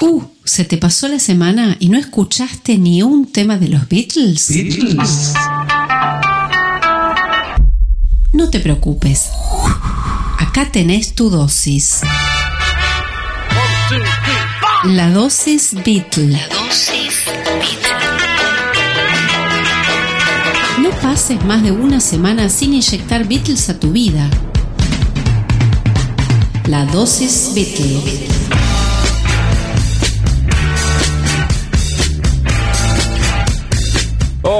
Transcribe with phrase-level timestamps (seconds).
[0.00, 4.50] Uh, ¿se te pasó la semana y no escuchaste ni un tema de los Beatles?
[8.32, 9.30] No te preocupes.
[10.38, 12.00] Acá tenés tu dosis.
[14.84, 16.32] La dosis Beatle.
[16.32, 17.24] La dosis
[20.80, 24.28] No pases más de una semana sin inyectar Beatles a tu vida.
[26.66, 28.43] La dosis Beatle.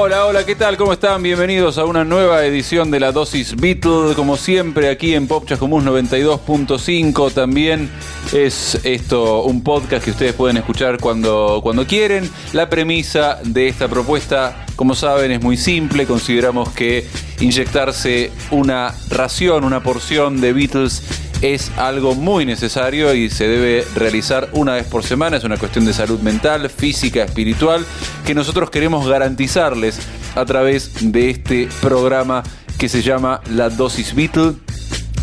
[0.05, 0.77] Hola, hola, ¿qué tal?
[0.77, 1.23] ¿Cómo están?
[1.23, 5.83] Bienvenidos a una nueva edición de la dosis Beatle, como siempre aquí en Pop Chascomús
[5.83, 7.33] 92.5.
[7.33, 7.89] También
[8.31, 12.29] es esto un podcast que ustedes pueden escuchar cuando, cuando quieren.
[12.53, 16.05] La premisa de esta propuesta, como saben, es muy simple.
[16.05, 17.07] Consideramos que
[17.39, 21.01] inyectarse una ración, una porción de Beatles
[21.41, 25.37] es algo muy necesario y se debe realizar una vez por semana.
[25.37, 27.85] Es una cuestión de salud mental, física, espiritual,
[28.25, 29.99] que nosotros queremos garantizarles
[30.35, 32.43] a través de este programa
[32.77, 34.53] que se llama La Dosis Beatle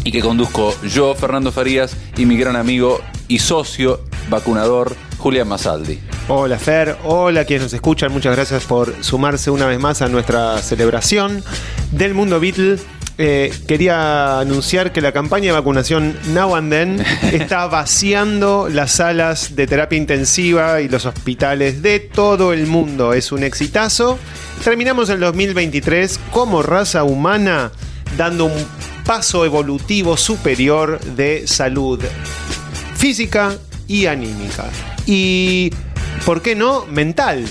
[0.05, 6.01] y que conduzco yo, Fernando Farías, y mi gran amigo y socio vacunador, Julián Masaldi.
[6.29, 10.59] Hola Fer, hola quienes nos escuchan, muchas gracias por sumarse una vez más a nuestra
[10.59, 11.43] celebración
[11.91, 12.79] del mundo Beatle
[13.25, 19.55] eh, quería anunciar que la campaña de vacunación Now and Then está vaciando las salas
[19.55, 23.13] de terapia intensiva y los hospitales de todo el mundo.
[23.13, 24.19] Es un exitazo.
[24.65, 27.71] Terminamos el 2023 como raza humana
[28.17, 28.67] dando un
[29.05, 32.01] paso evolutivo superior de salud
[32.97, 33.57] física
[33.87, 34.65] y anímica.
[35.07, 35.73] Y,
[36.27, 36.87] ¿por qué no?
[36.87, 37.45] Mental.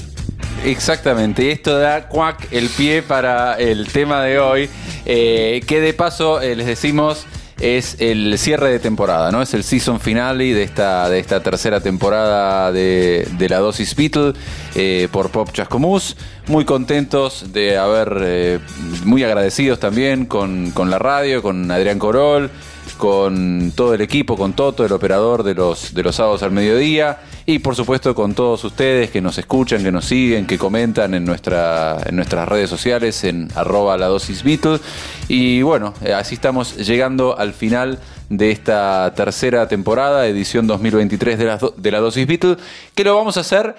[0.66, 4.70] Exactamente, y esto da cuac el pie para el tema de hoy,
[5.06, 7.26] eh, que de paso eh, les decimos
[7.60, 9.42] es el cierre de temporada, ¿no?
[9.42, 14.34] Es el season finale de esta, de esta tercera temporada de, la dosis Beatle
[14.74, 16.18] eh, por Pop Chascomús.
[16.48, 18.62] Muy contentos de haber,
[19.06, 22.50] muy agradecidos también con, con la radio, con Adrián Corol,
[22.98, 27.20] con todo el equipo, con Toto, el operador de los, de los sábados al mediodía,
[27.52, 31.26] y por supuesto con todos ustedes que nos escuchan, que nos siguen, que comentan en,
[31.26, 34.80] nuestra, en nuestras redes sociales, en arroba la dosis Beatles.
[35.28, 41.46] Y bueno, eh, así estamos llegando al final de esta tercera temporada, edición 2023 de
[41.46, 42.58] la, de la dosis Beatles,
[42.96, 43.76] que lo vamos a hacer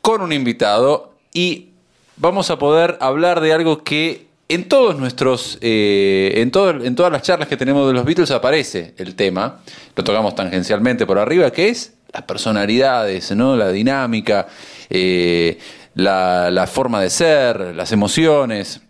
[0.00, 1.68] con un invitado y
[2.16, 6.50] vamos a poder hablar de algo que en todos nuestros, eh, en,
[6.84, 9.60] en todas las charlas que tenemos de los Beatles aparece el tema,
[9.94, 13.56] lo tocamos tangencialmente por arriba, que es las personalidades, ¿no?
[13.56, 14.46] la dinámica,
[14.90, 15.58] eh,
[15.94, 18.80] la, forma de ser, las emociones,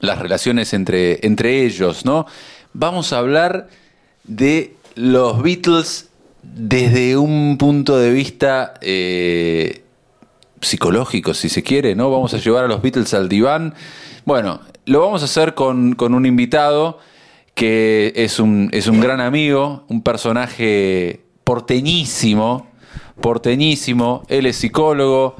[0.00, 2.04] las relaciones entre, entre ellos.
[2.04, 2.26] ¿no?
[2.72, 3.68] Vamos a hablar
[4.24, 6.08] de los Beatles
[6.42, 9.84] desde un punto de vista eh,
[10.60, 12.10] psicológico, si se quiere, ¿no?
[12.10, 13.74] Vamos a llevar a los Beatles al diván.
[14.24, 16.98] Bueno, lo vamos a hacer con, un invitado
[17.54, 22.66] que es un, es un gran amigo, un personaje porteñísimo,
[23.22, 24.22] porteñísimo.
[24.28, 25.36] Él es psicólogo,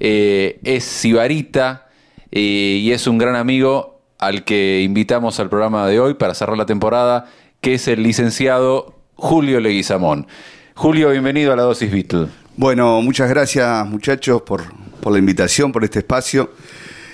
[0.00, 1.86] eh, es sibarita
[2.32, 6.58] eh, y es un gran amigo al que invitamos al programa de hoy para cerrar
[6.58, 7.26] la temporada,
[7.60, 10.26] que es el licenciado Julio Leguizamón.
[10.74, 12.26] Julio, bienvenido a la Dosis Beatle.
[12.56, 14.64] Bueno, muchas gracias muchachos por,
[15.00, 16.50] por la invitación, por este espacio.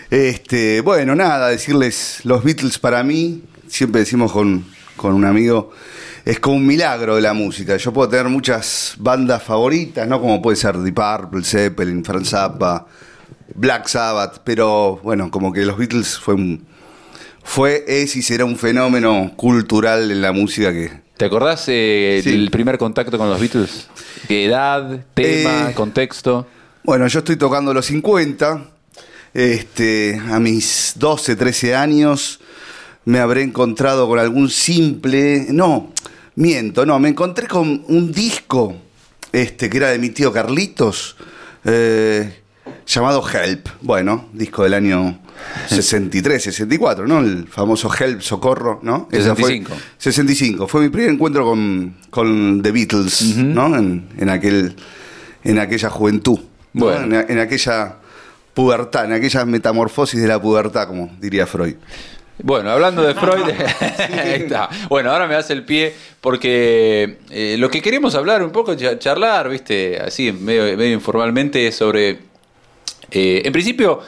[0.09, 4.65] Este, bueno, nada, decirles, los Beatles para mí, siempre decimos con,
[5.03, 5.71] un amigo,
[6.29, 7.79] es como un milagro de la música.
[7.79, 10.21] Yo puedo tener muchas bandas favoritas, ¿no?
[10.21, 12.87] Como puede ser Deep Purple, Zeppelin, Franz Zappa,
[13.55, 16.67] Black Sabbath, pero bueno, como que los Beatles fue un,
[17.43, 20.91] fue, es y será un fenómeno cultural en la música que...
[21.17, 23.89] ¿Te acordás eh, del primer contacto con los Beatles?
[24.29, 26.47] ¿Qué edad, tema, eh, contexto?
[26.85, 28.67] Bueno, yo estoy tocando los 50,
[29.33, 32.39] este, a mis 12, 13 años
[33.07, 35.95] me habré encontrado con algún simple, no,
[36.39, 38.77] miento, no, me encontré con un disco
[39.33, 41.17] este, que era de mi tío Carlitos,
[41.65, 42.43] eh,
[42.87, 45.19] llamado Help, bueno, disco del año
[45.69, 47.19] 63, 64, ¿no?
[47.19, 49.09] El famoso Help, Socorro, ¿no?
[49.11, 49.73] 65.
[49.99, 51.45] 65, fue mi primer encuentro
[52.11, 53.77] con, The Beatles, ¿no?
[53.77, 54.77] En, aquel,
[55.43, 56.39] en aquella juventud,
[56.75, 57.97] en aquella
[58.55, 61.75] pubertad, en aquella metamorfosis de la pubertad, como diría Freud.
[62.43, 63.49] Bueno, hablando de Freud,
[64.25, 64.69] está.
[64.89, 69.49] Bueno, ahora me hace el pie porque eh, lo que queremos hablar un poco, charlar,
[69.49, 72.19] viste, así medio, medio informalmente sobre,
[73.11, 74.01] eh, en principio,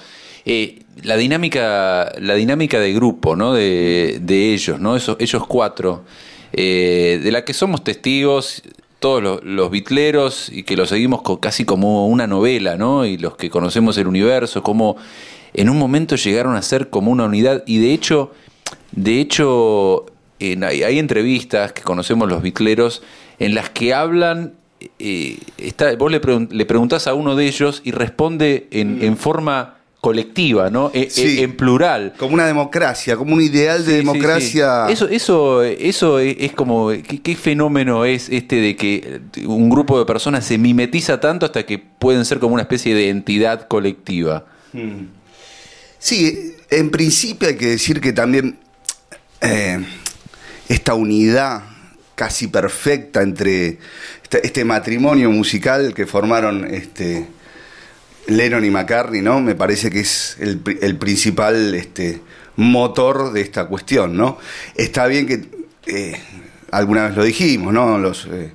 [0.44, 3.52] eh, la dinámica, la dinámica de grupo, ¿no?
[3.52, 4.96] De, ellos, ¿no?
[4.96, 6.04] Esos, ellos cuatro,
[6.52, 8.62] de la que somos testigos
[8.98, 13.06] todos los, los bitleros y que lo seguimos casi como una novela, ¿no?
[13.06, 14.96] Y los que conocemos el universo, como
[15.54, 18.32] en un momento llegaron a ser como una unidad y de hecho,
[18.92, 20.06] de hecho,
[20.38, 23.02] en- hay, hay entrevistas que conocemos los bitleros
[23.38, 24.54] en las que hablan,
[24.98, 29.16] eh, está, vos le, pregun- le preguntás a uno de ellos y responde en, en
[29.16, 30.90] forma colectiva, ¿no?
[30.94, 31.40] E- e- Sí.
[31.42, 32.14] en plural.
[32.16, 34.86] Como una democracia, como un ideal de Sí, democracia.
[34.86, 34.92] sí.
[34.94, 40.06] Eso, eso, eso es, como, ¿qué, qué fenómeno es este de que un grupo de
[40.06, 44.46] personas se mimetiza tanto hasta que pueden ser como una especie de entidad colectiva?
[46.00, 48.58] Sí, en principio hay que decir que también
[49.42, 49.84] eh,
[50.68, 51.62] esta unidad
[52.14, 53.78] casi perfecta entre
[54.22, 57.26] este, este matrimonio musical que formaron este,
[58.28, 59.40] Lennon y McCartney, ¿no?
[59.40, 62.20] Me parece que es el, pri- el principal este,
[62.56, 64.38] motor de esta cuestión, ¿no?
[64.74, 65.48] Está bien que
[65.86, 66.18] eh,
[66.70, 67.98] alguna vez lo dijimos, ¿no?
[67.98, 68.52] Los eh,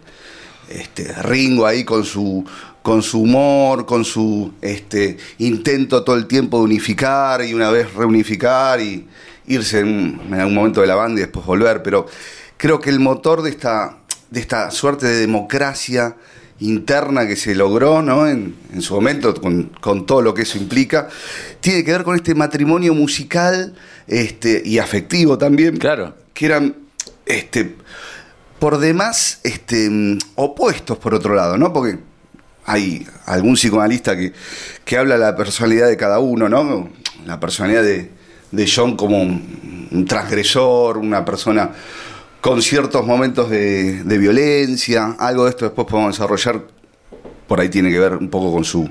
[0.69, 2.43] este, Ringo ahí con su
[2.85, 7.91] con su humor, con su este, intento todo el tiempo de unificar y una vez
[7.95, 9.07] reunificar y
[9.47, 12.05] irse en, en algún momento de la banda y después volver, pero
[12.57, 13.97] creo que el motor de esta,
[14.29, 16.15] de esta suerte de democracia
[16.59, 18.27] interna que se logró ¿no?
[18.27, 21.09] en, en su momento, con, con todo lo que eso implica,
[21.61, 23.73] tiene que ver con este matrimonio musical
[24.05, 26.13] este, y afectivo también, Claro.
[26.35, 26.75] que eran
[27.25, 27.77] este,
[28.59, 31.73] por demás este, opuestos por otro lado, ¿no?
[31.73, 31.97] Porque
[32.65, 34.33] hay algún psicoanalista que,
[34.83, 36.89] que habla la personalidad de cada uno, ¿no?
[37.25, 38.11] La personalidad de,
[38.51, 41.71] de John como un, un transgresor, una persona
[42.41, 46.61] con ciertos momentos de, de violencia, algo de esto después podemos desarrollar,
[47.47, 48.89] por ahí tiene que ver un poco con su,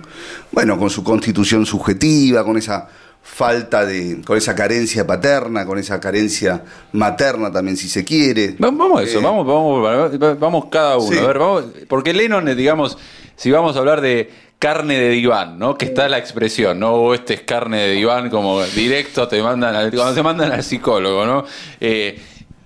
[0.51, 2.89] bueno, con su constitución subjetiva, con esa
[3.27, 6.63] falta de, con esa carencia paterna, con esa carencia
[6.93, 8.51] materna también si se quiere.
[8.63, 11.11] Va- Vamos a eso, Eh, vamos, vamos, vamos cada uno.
[11.11, 11.19] Sí.
[11.19, 12.97] A ver, vamos, porque Lennon, digamos,
[13.35, 15.77] si vamos a hablar de carne de diván, ¿no?
[15.77, 16.93] Que está la expresión, ¿no?
[16.95, 20.63] O este es carne de diván, como directo te mandan al, cuando te mandan al
[20.63, 21.45] psicólogo, ¿no?
[21.81, 22.19] Eh,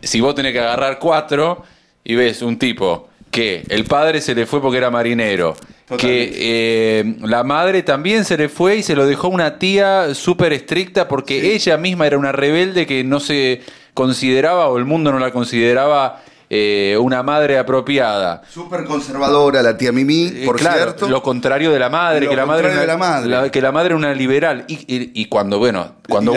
[0.03, 1.63] si vos tenés que agarrar cuatro
[2.05, 5.57] y ves un tipo que el padre se le fue porque era marinero,
[5.97, 10.53] que eh, la madre también se le fue y se lo dejó una tía súper
[10.53, 13.63] estricta porque ella misma era una rebelde que no se
[13.95, 18.41] consideraba o el mundo no la consideraba eh, una madre apropiada.
[18.49, 21.09] Súper conservadora la tía Mimi, Eh, por claro, cierto.
[21.09, 23.29] lo contrario de la madre, Lo que la madre, contrario era de la madre.
[23.31, 26.33] la- que la madre era una liberal y, y- y cuando bueno, cuando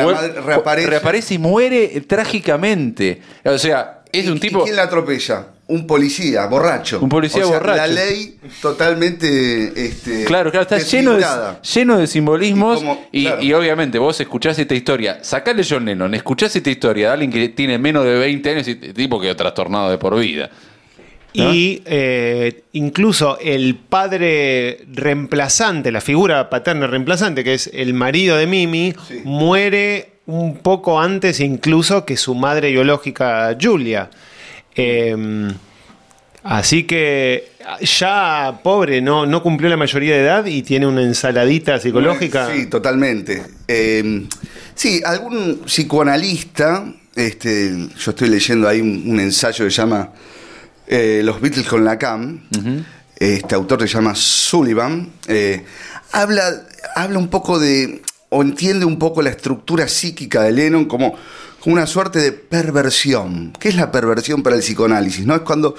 [0.45, 0.89] reaparece.
[0.89, 5.47] reaparece y muere trágicamente, o sea, es un ¿Y tipo quién la atropella?
[5.71, 6.99] Un policía, borracho.
[7.01, 7.77] Un policía O sea, borracho.
[7.77, 9.85] La ley totalmente.
[9.85, 11.25] Este, Claro, claro, está lleno de,
[11.73, 13.41] lleno de simbolismos Y como- y, claro.
[13.41, 17.49] y obviamente vos escuchás esta historia, sacale John Lennon, escuchás esta historia de alguien que
[17.49, 20.49] tiene menos de 20 años y tipo que trastornado de por vida.
[21.33, 28.47] Y eh, incluso el padre reemplazante, la figura paterna reemplazante, que es el marido de
[28.47, 29.21] Mimi, Sí.
[29.23, 34.09] muere un poco antes incluso que su madre biológica Julia.
[34.75, 35.51] Eh,
[36.43, 37.51] así que
[37.81, 42.49] ya pobre, no, no cumplió la mayoría de edad y tiene una ensaladita psicológica.
[42.53, 43.43] Sí, totalmente.
[43.67, 44.27] Eh,
[44.75, 46.85] sí, algún psicoanalista,
[47.15, 50.09] este, yo estoy leyendo ahí un, un ensayo que se llama
[50.87, 52.41] eh, Los Beatles con la CAM.
[53.17, 55.11] Este autor se llama Sullivan.
[55.27, 55.63] eh,
[56.11, 56.63] habla,
[56.95, 61.15] habla un poco de, o entiende un poco la estructura psíquica de Lennon como
[61.65, 63.53] una suerte de perversión.
[63.59, 65.25] ¿Qué es la perversión para el psicoanálisis?
[65.25, 65.35] ¿No?
[65.35, 65.75] Es cuando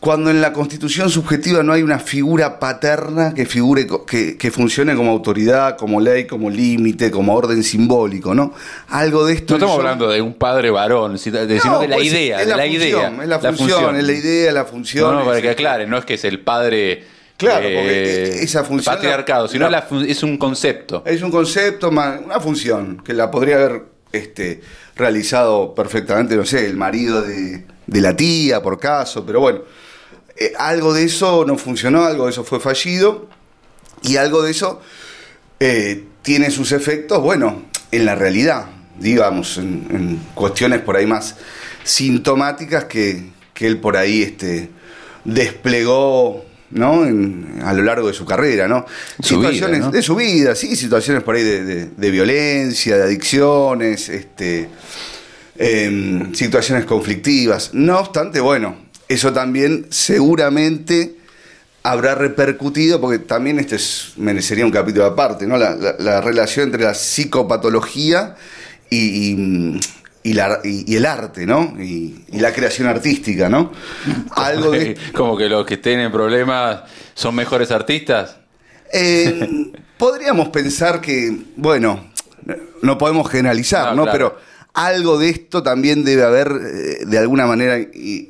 [0.00, 4.94] cuando en la constitución subjetiva no hay una figura paterna que figure que, que funcione
[4.94, 8.54] como autoridad, como ley, como límite, como orden simbólico, ¿no?
[8.90, 9.54] Algo de esto.
[9.54, 12.40] No estamos yo- hablando de un padre varón, de- sino No, de la pues, idea,
[12.40, 13.22] es de la, función, idea.
[13.22, 15.10] Es la función, es la idea, la función.
[15.12, 17.04] No, no, para es- que aclare, no es que es el padre eh,
[17.36, 21.02] Claro, porque esa función- patriarcado, sino la- es un concepto.
[21.06, 24.60] Es un concepto, más una función que la podría haber este,
[24.96, 29.60] realizado perfectamente, no sé, el marido de, de la tía, por caso, pero bueno,
[30.36, 33.28] eh, algo de eso no funcionó, algo de eso fue fallido
[34.02, 34.80] y algo de eso
[35.60, 38.66] eh, tiene sus efectos, bueno, en la realidad,
[38.98, 41.36] digamos, en, en cuestiones por ahí más
[41.84, 44.70] sintomáticas que, que él por ahí este,
[45.24, 47.04] desplegó ¿no?
[47.06, 48.84] En- a lo largo de su carrera, ¿no?
[49.20, 49.92] Su situaciones vida, ¿no?
[49.92, 54.68] de su vida, sí, situaciones por ahí de, de- de violencia, de adicciones, este,
[55.56, 57.70] em, situaciones conflictivas.
[57.72, 58.76] No obstante, bueno,
[59.08, 61.16] eso también seguramente
[61.82, 65.56] habrá repercutido, porque también este es- merecería un capítulo aparte, ¿no?
[65.56, 68.34] La, la- la relación entre la psicopatología
[68.90, 68.96] y,
[69.32, 69.80] y,
[70.22, 71.74] y, la- y- y el arte, ¿no?
[71.80, 73.72] Y, y la creación artística, ¿no?
[74.32, 74.96] Algo de...
[75.14, 76.80] Como que los que tienen problemas
[77.14, 78.36] son mejores artistas.
[78.92, 82.08] Eh, podríamos pensar que, bueno,
[82.82, 84.02] no podemos generalizar, No, ¿no?
[84.04, 84.36] claro.
[84.36, 87.78] Pero algo de esto también debe haber, eh, de alguna manera,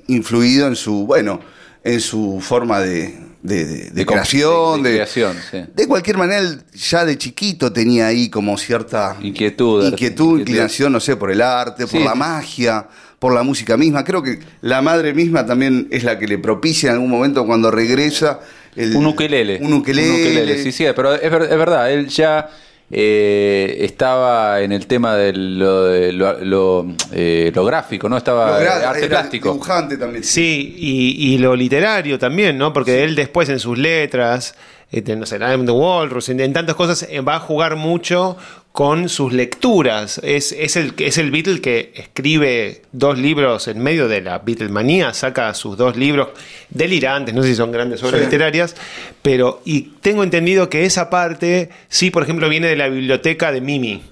[0.07, 1.41] influido en su, bueno,
[1.85, 3.19] en su forma de,
[3.49, 5.65] de- de- de creación, de- creación, sí.
[5.75, 11.01] de cualquier manera, él ya de chiquito tenía ahí como cierta Inquietud, inquietud, inclinación, no
[11.01, 12.05] sé, por el arte, por Sí.
[12.05, 12.87] la magia,
[13.19, 14.05] por la música misma.
[14.05, 17.71] Creo que la madre misma también es la que le propicia en algún momento cuando
[17.71, 18.41] regresa.
[18.77, 19.59] el- Un ukelele.
[19.61, 20.63] Un ukelele.
[20.63, 22.49] sí, sí, pero es, es verdad, él ya
[22.91, 28.17] eh, estaba en el tema de lo, de lo, lo, eh, lo gráfico, ¿no?
[28.17, 29.53] Estaba arte era plástico.
[29.53, 30.25] Dibujante también.
[30.25, 32.73] Sí, y, y lo literario también, ¿no?
[32.73, 34.55] Porque él después en sus letras,
[34.91, 38.37] este, no sé, I'm the Walrus, en, en tantas cosas, eh, va a jugar mucho
[38.73, 40.21] con sus lecturas.
[40.23, 45.13] Es, es, el, es el Beatle que escribe dos libros en medio de la Beatlemanía,
[45.15, 46.29] saca sus dos libros
[46.71, 48.27] delirantes, no sé si son grandes obras Sí.
[48.27, 48.77] literarias,
[49.23, 53.61] pero y tengo entendido que esa parte, sí, por ejemplo, viene de la biblioteca de
[53.61, 54.03] Mimi.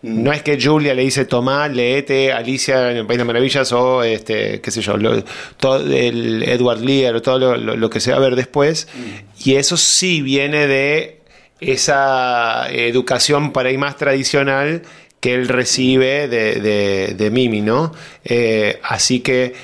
[0.00, 4.04] No es que Julia le dice Tomás, leete Alicia en el País de Maravillas o
[4.04, 5.24] este, qué sé yo, lo-
[5.58, 8.86] todo el Edward Lear o todo lo, lo- lo que se va a ver después.
[9.44, 11.17] Y eso sí viene de
[11.60, 14.82] esa educación para ahí más tradicional
[15.20, 17.92] que él recibe de, de- Mimi, ¿no?
[18.24, 19.54] Eh, así que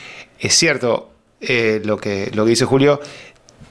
[0.41, 1.11] es cierto
[1.41, 3.01] eh, lo, que, lo que dice Julio,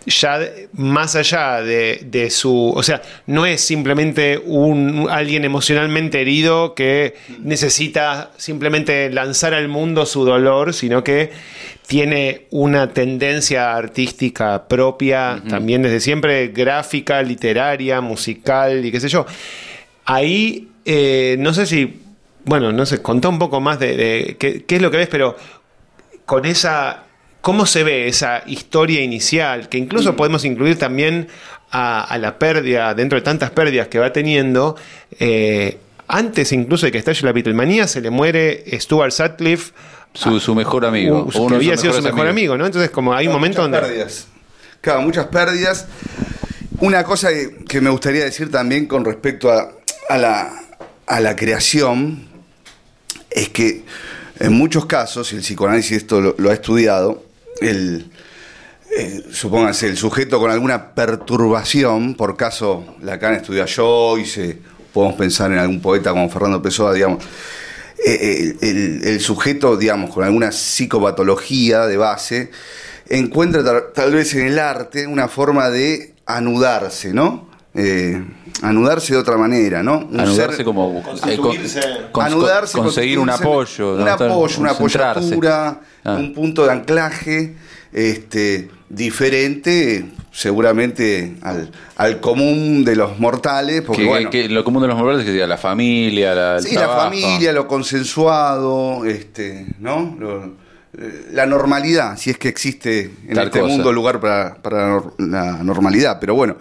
[0.06, 0.40] ya
[0.74, 7.16] más allá de, de su, o sea, no es simplemente un alguien emocionalmente herido que
[7.40, 11.32] necesita simplemente lanzar al mundo su dolor, sino que
[11.88, 19.26] tiene una tendencia artística propia, también desde siempre gráfica, literaria, musical y qué sé yo.
[20.06, 22.02] Ahí, eh, no sé si,
[22.46, 25.08] bueno, no sé, contá un poco más de, de qué, qué es lo que ves,
[25.10, 25.36] pero
[26.26, 27.04] con esa.
[27.44, 29.68] ¿Cómo se ve esa historia inicial?
[29.68, 31.28] Que incluso podemos incluir también
[31.72, 34.78] a, a la pérdida, dentro de tantas pérdidas que va teniendo.
[35.20, 39.74] eh, antes incluso de que estalle la Beatlemanía, se le muere Stuart Sutcliffe,
[40.14, 41.28] Su, su mejor amigo.
[41.34, 42.32] o uno que había sido su mejor amigos.
[42.54, 42.66] amigo, ¿no?
[42.66, 43.88] Entonces, como hay un momento muchas donde.
[43.88, 44.28] pérdidas.
[44.82, 45.88] Claro, muchas pérdidas.
[46.80, 49.70] Una cosa que, que me gustaría decir también con respecto a,
[50.10, 50.54] a la,
[51.08, 52.26] a la creación
[53.32, 53.84] es que
[54.40, 57.24] en muchos casos, y el psicoanálisis esto lo, lo ha estudiado,
[57.62, 58.10] el,
[58.98, 64.60] eh, supóngase, el sujeto con alguna perturbación, por caso Lacan estudia Joyce,
[64.94, 67.24] podemos pensar en algún poeta como Fernando Pessoa, digamos,
[68.06, 72.52] eh, el, el- sujeto, digamos, con alguna psicopatología de base,
[73.10, 77.53] encuentra tal vez en el arte una forma de anudarse, ¿no?
[77.76, 78.24] Eh,
[78.62, 80.06] anudarse de otra manera, ¿no?
[80.10, 81.82] Un Anudarse ser- como eh, Constituirse.
[82.12, 86.14] con- anudarse, conseguir un apoyo, un apoyo, una apoyatura, Ah.
[86.20, 87.56] un punto de anclaje
[87.92, 94.82] este, diferente seguramente al, al común de los mortales, porque Que- bueno, que lo común
[94.84, 99.06] de los mortales es que diga la familia, la, el sí, la familia, lo consensuado,
[99.06, 100.16] este, ¿no?
[100.20, 100.46] Lo-
[100.98, 103.72] eh, la normalidad, si es que existe en Tal este cosa.
[103.72, 106.58] mundo lugar para, para la normalidad, pero bueno.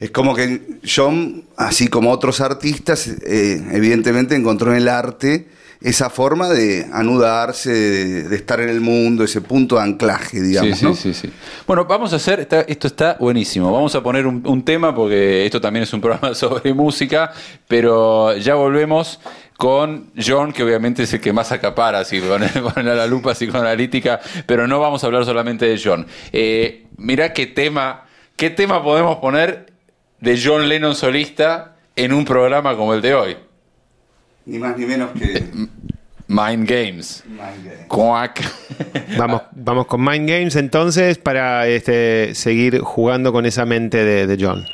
[0.00, 5.48] Es como que John, así como otros artistas, eh, evidentemente encontró en el arte
[5.80, 10.78] esa forma de anudarse, de, de estar en el mundo, ese punto de anclaje, digamos.
[10.78, 10.94] sí, ¿no?
[10.94, 11.32] sí, sí, sí.
[11.66, 13.70] Bueno, vamos a hacer, está- esto está buenísimo.
[13.70, 17.32] Vamos a poner un, un tema porque esto también es un programa sobre música,
[17.68, 19.20] pero ya volvemos
[19.58, 22.42] con John, que obviamente es el que más acapara, así con,
[22.74, 26.06] con la lupa psicoanalítica, pero no vamos a hablar solamente de John.
[26.32, 28.04] Eh, mirá qué tema,
[28.36, 29.73] qué tema podemos poner
[30.24, 33.36] de John Lennon solista en un programa como el de hoy.
[34.46, 35.44] Ni más ni menos que.
[36.26, 37.22] Mind Games.
[37.88, 38.42] Cuac.
[39.18, 44.44] Vamos, vamos con Mind Games entonces para este, seguir jugando con esa mente de, de
[44.44, 44.64] John.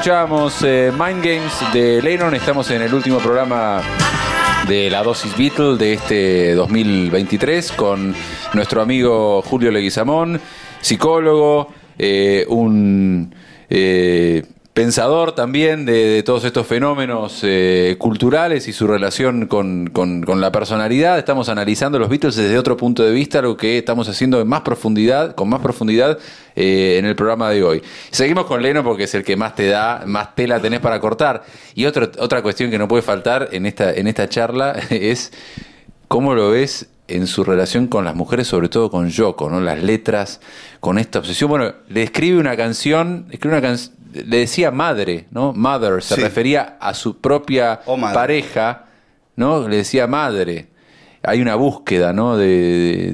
[0.00, 2.34] Escuchábamos eh, Mind Games de Lennon.
[2.34, 3.82] Estamos en el último programa
[4.66, 8.14] de la dosis Beatle de este 2023 con
[8.54, 10.40] nuestro amigo Julio Leguizamón,
[10.80, 13.34] psicólogo, eh, un
[13.68, 14.42] eh,
[14.84, 20.50] pensador también de, todos estos fenómenos eh, culturales y su relación con, con- con la
[20.50, 21.18] personalidad.
[21.18, 24.62] Estamos analizando los Beatles desde otro punto de vista, lo que estamos haciendo en más
[24.62, 26.18] profundidad, con más profundidad
[26.56, 27.82] eh, en el programa de hoy.
[28.10, 31.42] Seguimos con Leno porque es el que más te da, más tela tenés para cortar.
[31.74, 35.30] Y otro- otra cuestión que no puede faltar en esta, en esta charla es
[36.08, 39.60] cómo lo ves en su relación con las mujeres, sobre todo con Yoko, ¿no?
[39.60, 40.40] Las letras,
[40.80, 41.50] con esta obsesión.
[41.50, 45.52] Bueno, le escribe una canción, escribe una canción, le decía madre, ¿no?
[45.52, 46.20] Mother, se Sí.
[46.20, 47.80] refería a su propia
[48.12, 48.84] pareja,
[49.36, 49.68] ¿no?
[49.68, 50.66] Le decía madre.
[51.22, 52.36] Hay una búsqueda, ¿no?
[52.36, 52.46] De,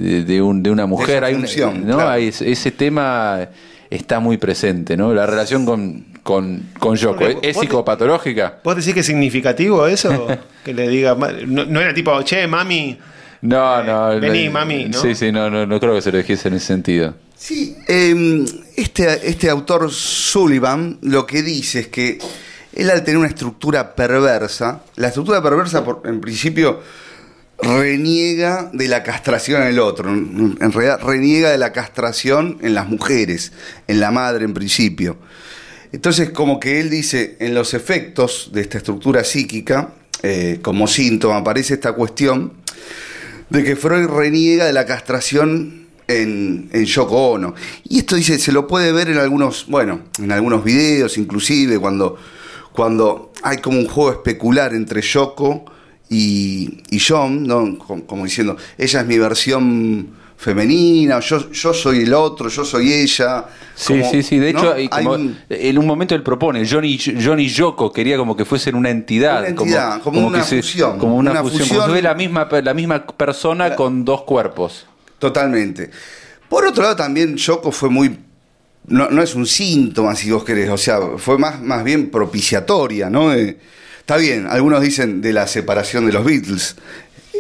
[0.01, 1.25] de- de un- de una mujer.
[1.25, 1.97] Hay un- función, ¿no?
[1.97, 2.11] claro.
[2.11, 3.49] Hay ese, ese tema
[3.91, 5.13] está muy presente, ¿no?
[5.13, 7.25] La relación con, con, con Yoko.
[7.43, 8.59] ¿Es, psicopatológica?
[8.63, 10.27] ¿Vos decís que es significativo eso?
[10.65, 12.97] que le diga, no, no era tipo, che, mami,
[13.43, 14.21] No, Eh, no.
[14.21, 14.99] vení, no, mami, ¿no?
[15.01, 17.15] Sí, sí, no, no, no creo que se lo dijese en ese sentido.
[17.39, 18.45] Sí, eh,
[18.77, 22.19] este, este autor Sullivan lo que dice es que
[22.73, 26.81] él al tener una estructura perversa, la estructura perversa por- en principio
[27.61, 32.75] reniega de la castración en el otro, en en realidad reniega de la castración en
[32.75, 33.53] las mujeres,
[33.87, 35.17] en la madre en principio.
[35.93, 39.91] Entonces como que él dice, en los efectos de esta estructura psíquica,
[40.23, 42.53] eh, como síntoma aparece esta cuestión
[43.51, 47.55] de que Freud reniega de la castración en, en Yoko Ono.
[47.89, 52.17] Y esto dice, se lo puede ver en algunos, bueno, en algunos videos, inclusive cuando,
[52.73, 55.65] cuando hay como un juego especular entre Yoko
[56.09, 57.79] y, y John, ¿no?
[57.79, 62.93] como, como diciendo, ella es mi versión femenina, yo, yo soy el otro, yo soy
[62.93, 63.47] ella.
[63.75, 64.39] Sí, como, sí, sí.
[64.39, 64.59] De ¿no?
[64.61, 68.37] hecho, hay Hay como- un- en un momento él propone, Johnny, Johnny Yoko quería como
[68.37, 69.39] que fuesen una entidad.
[69.41, 71.61] Una entidad, como una que se- fusión, Como una, una fusión.
[71.63, 71.79] fusión.
[71.79, 74.87] Como si fuera la misma, la misma persona con dos cuerpos.
[75.19, 75.91] Totalmente.
[76.49, 78.19] Por otro lado, también Yoko fue muy.
[78.89, 83.11] No, no es un síntoma, si vos querés, o sea, fue más, más bien propiciatoria,
[83.11, 83.35] ¿no?
[83.35, 83.57] Eh,
[83.99, 86.77] está bien, algunos dicen de la separación de los Beatles.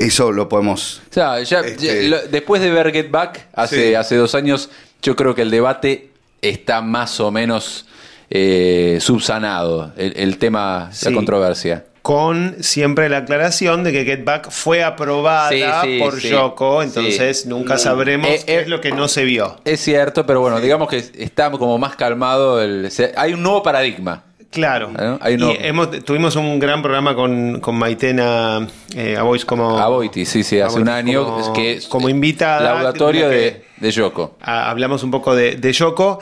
[0.00, 1.02] Eso lo podemos.
[1.10, 3.94] O sea, ya, Este- ya- lo- después de ver Get Back, hace, Sí.
[3.94, 4.70] hace dos años,
[5.02, 6.10] yo creo que el debate
[6.42, 7.86] está más o menos
[8.28, 11.04] eh, subsanado, el, el tema, Sí.
[11.08, 11.84] la controversia.
[12.06, 16.28] Con siempre la aclaración de que Get Back fue aprobada Sí, sí, por sí.
[16.28, 19.56] Yoko, entonces nunca sabremos Eh, qué eh, es lo que no se vio.
[19.64, 22.62] Es cierto, pero bueno, digamos que está como más calmado.
[22.62, 24.22] El, hay un nuevo paradigma.
[24.52, 24.92] Claro.
[24.96, 25.18] ¿No?
[25.20, 30.00] Hay Y hemos, tuvimos un gran programa con, con Maitena eh, Abois como...
[30.12, 31.24] Sí, sí, hace un año.
[31.24, 34.36] como- que es- como invitada, Laudatorio de, de Yoko.
[34.40, 36.20] Hablamos un poco de, de Yoko.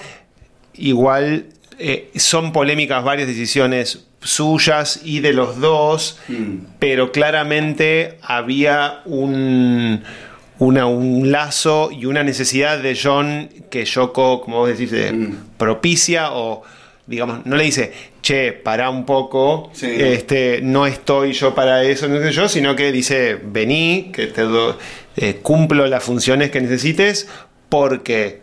[0.73, 6.19] Igual eh, son polémicas varias decisiones suyas y de los dos,
[6.79, 10.03] pero claramente había un,
[10.59, 16.33] una- un lazo y una necesidad de John que Yoko, como vos decís, eh, propicia
[16.33, 16.63] o
[17.07, 19.91] digamos, no le dice, che, para un poco, Sí.
[19.95, 24.41] este, no estoy yo para eso, no sé yo, sino que dice, vení, que te
[24.41, 24.79] do-
[25.17, 27.29] eh, cumplo las funciones que necesites,
[27.69, 28.41] porque,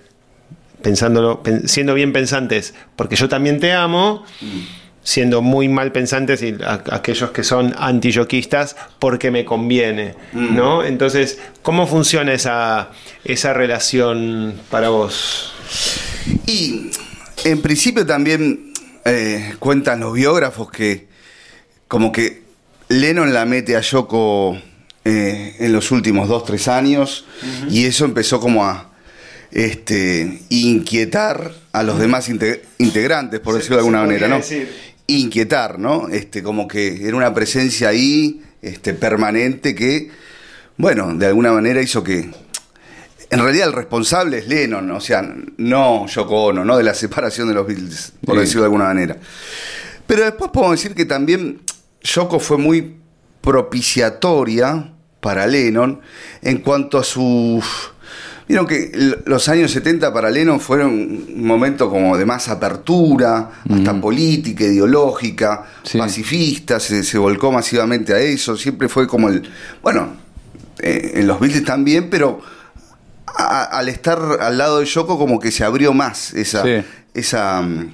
[0.84, 4.24] pensándolo, pen- siendo bien pensantes, porque yo también te amo,
[5.04, 10.84] siendo muy mal pensantes y a- aquellos que son antiyoquistas, porque me conviene, ¿no?
[10.84, 12.90] Entonces, ¿cómo funciona esa,
[13.24, 15.54] esa relación para vos?
[16.46, 16.92] Y
[17.46, 18.74] en principio también
[19.06, 21.08] eh, cuentan los biógrafos que
[21.88, 22.44] como que
[22.90, 24.58] Lennon la mete a Yoko
[25.04, 27.26] eh, en los últimos dos, tres años
[27.70, 28.90] y eso empezó como a
[29.52, 34.38] este, inquietar a los demás inte- integrantes, por decirlo de alguna manera, ¿no?
[34.38, 34.90] decir.
[35.19, 36.08] Inquietar, ¿no?
[36.10, 40.10] Este, como que era una presencia ahí este, permanente que,
[40.78, 42.30] bueno, de alguna manera hizo que
[43.30, 45.24] en realidad el responsable es Lennon, o sea,
[45.58, 48.41] no Yoko Ono, no de la separación de los Beatles, por Sí.
[48.41, 49.17] decirlo de alguna manera.
[50.06, 51.62] Pero después podemos decir que también
[52.02, 52.97] Yoko fue muy
[53.41, 56.02] propiciatoria para Lennon
[56.41, 57.63] en cuanto a su...
[58.52, 58.92] Vieron que
[59.26, 65.66] los años 70 para Lennon fueron un momento como de más apertura, hasta política, ideológica,
[65.84, 65.98] Sí.
[65.98, 69.42] pacifista, se, se volcó masivamente a eso, siempre fue como el...
[69.82, 70.14] Bueno,
[70.80, 72.42] eh, en los Beatles también, pero
[73.26, 76.64] a- al estar al lado de Yoko como que se abrió más esa...
[76.64, 76.84] Sí.
[77.14, 77.94] esa mm,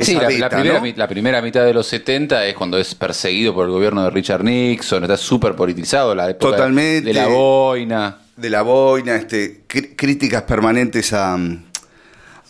[0.00, 3.52] Sí, la, beta, la primera, la primera mitad de los 70 es cuando es perseguido
[3.52, 7.08] por el gobierno de Richard Nixon, está súper politizado la época Totalmente.
[7.08, 8.16] de la boina.
[8.38, 11.36] De la boina, este, crí- críticas permanentes a,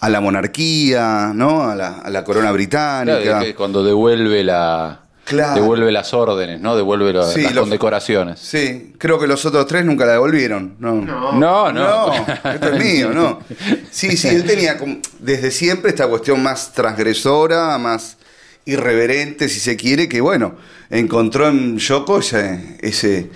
[0.01, 1.65] a la monarquía, ¿no?
[1.65, 3.21] A la, a la corona británica.
[3.23, 5.61] Claro, que cuando devuelve la Claro.
[5.61, 6.75] devuelve las órdenes, ¿no?
[6.75, 8.39] Devuelve la- Sí, las los- condecoraciones.
[8.41, 10.77] Sí, creo que los otros tres nunca la devolvieron.
[10.79, 11.33] No, No.
[11.33, 12.07] No, no.
[12.07, 12.15] No,
[12.53, 13.41] esto es mío, no.
[13.91, 18.17] Sí, sí, él tenía como- desde siempre esta cuestión más transgresora, más
[18.65, 20.55] irreverente, si se quiere, que bueno,
[20.91, 23.31] encontró en Yoko ese, ese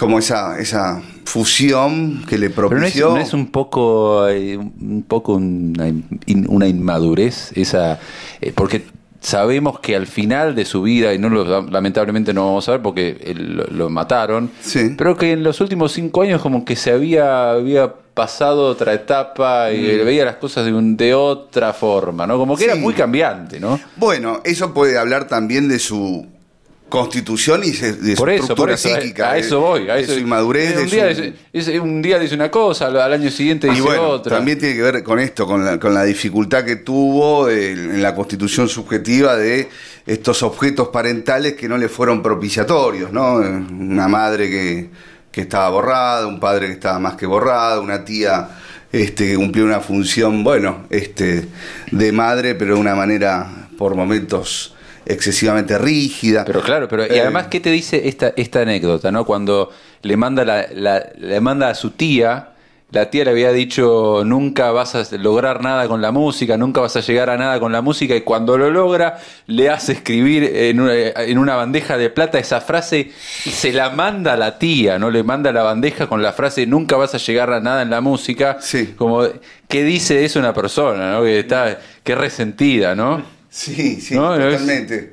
[0.00, 3.10] como esa, esa fusión que le Pero no es, propició.
[3.10, 7.98] no es un poco eh, un poco una, in- una inmadurez esa
[8.40, 8.84] eh, porque
[9.20, 12.82] sabemos que al final de su vida y no lo, lamentablemente no vamos a ver
[12.82, 14.94] porque lo, lo mataron Sí.
[14.96, 19.70] pero que en los últimos cinco años como que se había había pasado otra etapa
[19.72, 22.80] y veía las cosas de, un- de otra forma no como que era Mm.
[22.80, 26.26] Muy cambiante no Bueno, eso puede hablar también de su
[26.90, 29.30] constitución y se- de por por estructura eso, psíquica.
[29.30, 32.02] a de- eso voy, a de eso su inmadurez, un de día, su- dice- un
[32.02, 34.36] día dice una cosa, al, año siguiente Y dice bueno, otra.
[34.36, 38.02] también tiene que ver con esto, con la, con la dificultad que tuvo de- en
[38.02, 39.68] la constitución subjetiva de
[40.06, 43.34] estos objetos parentales que no le fueron propiciatorios, ¿no?
[43.36, 44.90] Una madre que,
[45.30, 48.48] que estaba borrada, un padre que estaba más que borrado, una tía
[48.92, 51.46] este, que cumplió una función, bueno, este,
[51.92, 54.74] de madre, pero de una manera por momentos
[55.12, 56.44] excesivamente rígida.
[56.44, 59.24] Pero claro, pero y Eh, además, ¿qué te dice esta, esta anécdota, no?
[59.24, 59.70] Cuando
[60.02, 62.46] le manda la, la- le manda a su tía,
[62.92, 66.96] la tía le había dicho nunca vas a lograr nada con la música, nunca vas
[66.96, 70.80] a llegar a nada con la música, y cuando lo logra, le hace escribir en
[70.80, 73.12] una, en una bandeja de plata esa frase
[73.44, 75.08] y se la manda a la tía, ¿no?
[75.08, 78.00] Le manda la bandeja con la frase nunca vas a llegar a nada en la
[78.00, 78.56] música.
[78.60, 78.94] Sí.
[78.96, 79.22] Como,
[79.68, 81.22] ¿qué dice eso una persona, ¿no?
[81.22, 83.22] Que está, que resentida, ¿no?
[83.50, 85.12] Sí, sí, No, totalmente.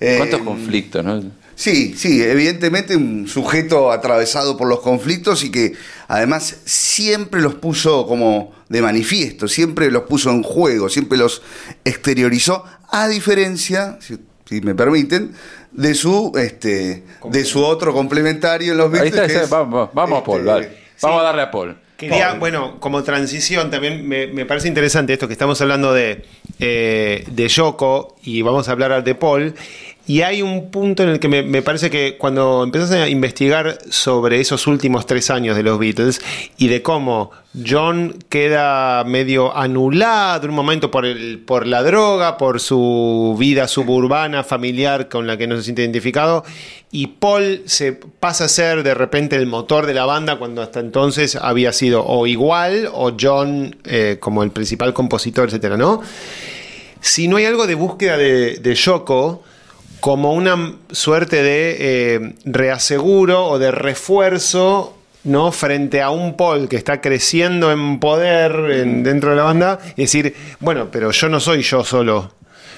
[0.00, 1.22] Eh, ¿Cuántos conflictos, no?
[1.56, 5.72] Sí, sí, evidentemente un sujeto atravesado por los conflictos y que
[6.08, 11.42] además siempre los puso como de manifiesto, siempre los puso en juego, siempre los
[11.84, 15.32] exteriorizó, a diferencia, si, si me permiten,
[15.70, 19.14] de su este de su otro complementario en los Ahí Beatles.
[19.14, 20.78] está, que está, es, vamos, vamos a Paul, este, dale.
[21.02, 21.76] Vamos a darle a Paul.
[22.08, 26.24] Quería, bueno, como transición también me, me parece interesante esto que estamos hablando de,
[26.58, 29.54] eh, de Yoko y vamos a hablar de Paul.
[30.06, 34.38] Y hay un punto en el que me, parece que cuando empezás a investigar sobre
[34.38, 36.20] esos últimos tres años de los Beatles
[36.58, 37.30] y de cómo
[37.66, 43.66] John queda medio anulado en un momento por, el, por la droga, por su vida
[43.66, 46.44] suburbana, familiar con la que no se siente identificado,
[46.90, 50.80] y Paul se pasa a ser de repente el motor de la banda cuando hasta
[50.80, 56.02] entonces había sido o igual o John eh, como el principal compositor, etcétera, ¿no?
[57.00, 59.42] Si no hay algo de búsqueda de, de Yoko
[60.04, 65.50] como una suerte de eh, reaseguro o de refuerzo ¿no?
[65.50, 70.02] frente a un Paul que está creciendo en poder en- dentro de la banda y
[70.02, 72.34] decir, bueno, pero yo no soy yo solo.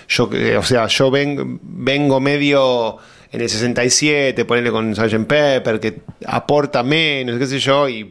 [0.09, 2.99] Yo, eh, o sea, yo ven- vengo medio
[3.33, 5.27] en el 67, ponerle con Sgt.
[5.27, 8.09] Pepper, que aporta menos, qué sé yo, y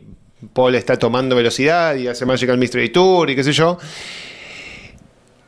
[0.52, 3.78] Paul está tomando velocidad y hace Magical Mystery Tour y qué sé yo.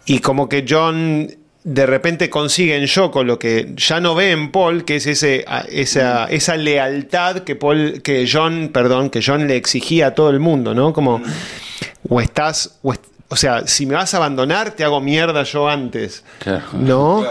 [0.06, 1.30] Y como que John
[1.70, 5.44] de repente consigue en Yoko lo que ya no ve en Paul, que es ese,
[5.70, 10.40] esa, esa lealtad que Paul, que John, perdón, que John le exigía a todo el
[10.40, 10.94] mundo, ¿no?
[10.94, 11.22] Como,
[12.08, 15.68] o estás, o, est- o sea, si me vas a abandonar, te hago mierda yo
[15.68, 16.24] antes.
[16.74, 17.26] ¿No?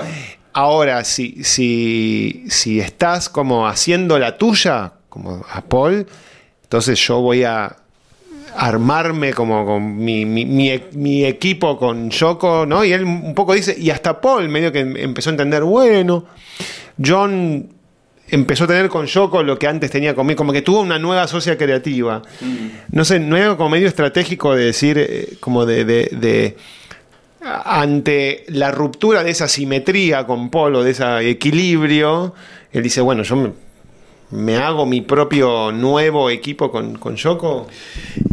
[0.52, 6.06] Ahora, si, si, si estás como haciendo la tuya, como a Paul,
[6.62, 7.74] entonces yo voy a
[8.56, 12.84] armarme como con mi, mi- mi e- mi equipo con Yoko, ¿no?
[12.84, 16.24] Y él un poco dice, y hasta Paul medio que em- empezó a entender, bueno,
[17.04, 17.68] John
[18.28, 21.28] empezó a tener con Yoko lo que antes tenía conmigo, como que tuvo una nueva
[21.28, 22.22] socia creativa.
[22.90, 26.56] No sé, no algo como medio estratégico de decir, eh, como de, de- de-
[27.64, 32.34] ante la ruptura de esa simetría con Paul o de ese equilibrio,
[32.72, 33.52] él dice, bueno, yo me,
[34.30, 37.68] me hago mi propio nuevo equipo con, con Yoko.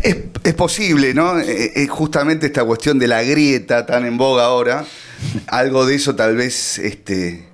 [0.01, 1.39] Es, es posible, ¿no?
[1.39, 4.85] Eh, Es justamente esta cuestión de la grieta tan en boga ahora.
[5.47, 7.47] Algo de eso tal vez este,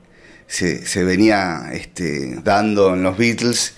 [0.47, 3.73] se, se venía este, dando en los Beatles.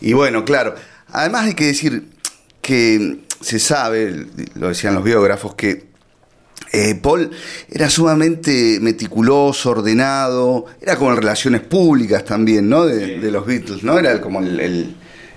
[0.00, 0.74] Y bueno, claro.
[1.08, 2.08] Además hay que decir
[2.62, 5.93] que se sabe, lo decían los biógrafos, que
[6.74, 7.30] eh, Paul
[7.70, 12.84] era sumamente meticuloso, ordenado, era como en relaciones públicas también, ¿no?
[12.84, 13.98] De, de los Beatles, ¿no?
[13.98, 14.96] Era como el, el-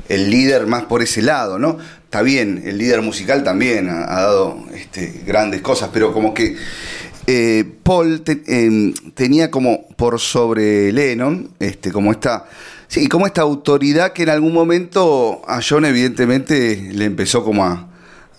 [0.10, 1.78] el líder más por ese lado, ¿no?
[2.06, 6.56] Está bien, el líder musical también ha, ha dado este, grandes cosas, pero como que
[7.28, 12.46] eh, Paul te- em, tenía como por sobre Lennon, este, como esta,
[12.88, 17.90] sí, como esta autoridad que en algún momento a John evidentemente le empezó como a,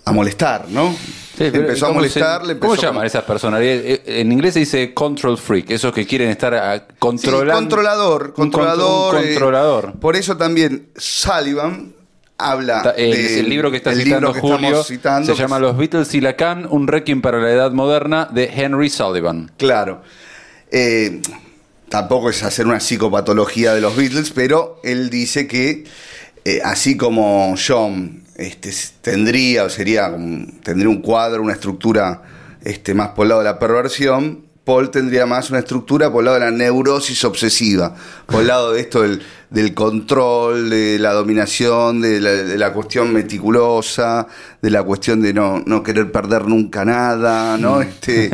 [0.09, 0.95] a molestar, ¿no?
[1.37, 4.01] Sí, empezó a ¿cómo molestar, se- ¿Cómo llaman a- esas personalidades?
[4.07, 7.55] Eh, En inglés se dice control freak, esos que quieren estar a- Sí, controlando.
[7.55, 9.15] controlador, Un contro- controlador.
[9.15, 9.93] un eh, controlador.
[10.01, 11.95] por eso también Sullivan
[12.39, 16.15] habla Ta- el, libro que está citando que Julio citando, se llama es- Los Beatles
[16.15, 19.51] y Lacan, un requiem para la edad moderna de Henry Sullivan.
[19.59, 20.03] Claro.
[20.71, 21.21] Eh,
[21.89, 25.85] tampoco es hacer una psicopatología de los Beatles, pero él dice que
[26.45, 30.11] eh, así como John este, tendría o sería
[30.63, 32.23] tendría un cuadro, una estructura
[32.63, 36.27] este, más por el lado de la perversión, Paul tendría más una estructura por el
[36.27, 37.95] lado de la neurosis obsesiva,
[38.27, 42.75] por el lado de esto del, del control, de la dominación, de la, de la
[42.75, 44.27] cuestión meticulosa,
[44.61, 47.81] de la cuestión de no, no querer perder nunca nada, ¿no?
[47.81, 48.31] Este,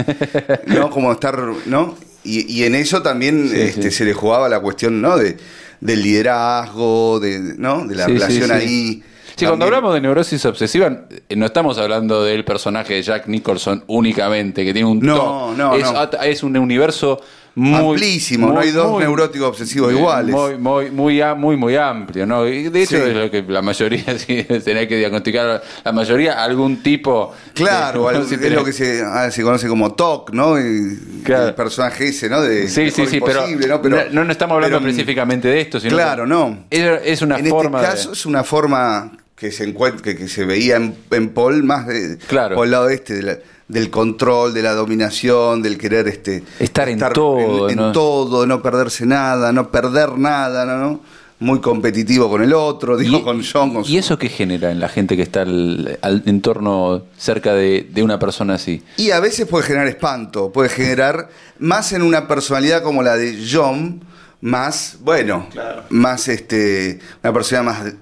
[0.67, 0.91] ¿no?
[0.91, 1.97] Como estar, ¿no?
[2.25, 3.99] Y, y en eso también Sí, este, sí.
[3.99, 5.17] se le jugaba la cuestión, ¿no?
[5.17, 5.37] De,
[5.85, 7.85] del liderazgo, de, ¿no?
[7.87, 8.53] De la Sí, relación sí.
[8.53, 9.03] ahí.
[9.37, 13.85] Sí, cuando hablamos de neurosis obsesiva, eh, no estamos hablando del personaje de Jack Nicholson
[13.89, 16.03] únicamente, que tiene un No, no, es, no.
[16.23, 17.21] es un universo
[17.57, 20.35] muy Amplísimo, no hay dos muy- neuróticos obsesivos iguales.
[20.35, 22.49] Muy, muy, muy, muy, muy amplio, ¿no?
[22.49, 23.03] Y de hecho Sí.
[23.11, 27.33] es lo que la mayoría, si tenés que diagnosticar, la mayoría algún tipo.
[27.55, 30.59] Claro, de- es lo que se, ah, se conoce como TOC, ¿no?
[30.59, 31.49] Y- Claro.
[31.49, 32.43] El personaje ese, ¿no?
[32.43, 33.81] De Sí, sí, sí, pero, ¿no?
[33.81, 36.65] Pero no, no estamos hablando pero, mm, específicamente de esto, sino Claro, no.
[36.71, 40.29] Es, una en forma este de- caso es una forma que se encuentra, que, que
[40.29, 42.57] se veía en, en Paul más de, Claro.
[42.57, 43.39] por el lado este de la-
[43.69, 47.93] del control, de la dominación, del querer este Estar en todo, en, en ¿no?
[47.93, 50.79] todo, no perderse nada, no perder nada, ¿no?
[50.79, 51.01] ¿no?
[51.41, 53.75] Muy competitivo con el otro, digo y, con John.
[53.75, 57.53] Con ¿Y su- eso qué genera en la gente que está al, al entorno cerca
[57.55, 58.83] de, de una persona así?
[58.99, 63.45] Y a veces puede generar espanto, puede generar más en una personalidad como la de
[63.51, 64.01] John,
[64.43, 65.49] más, bueno,
[65.91, 67.95] más este, una personalidad más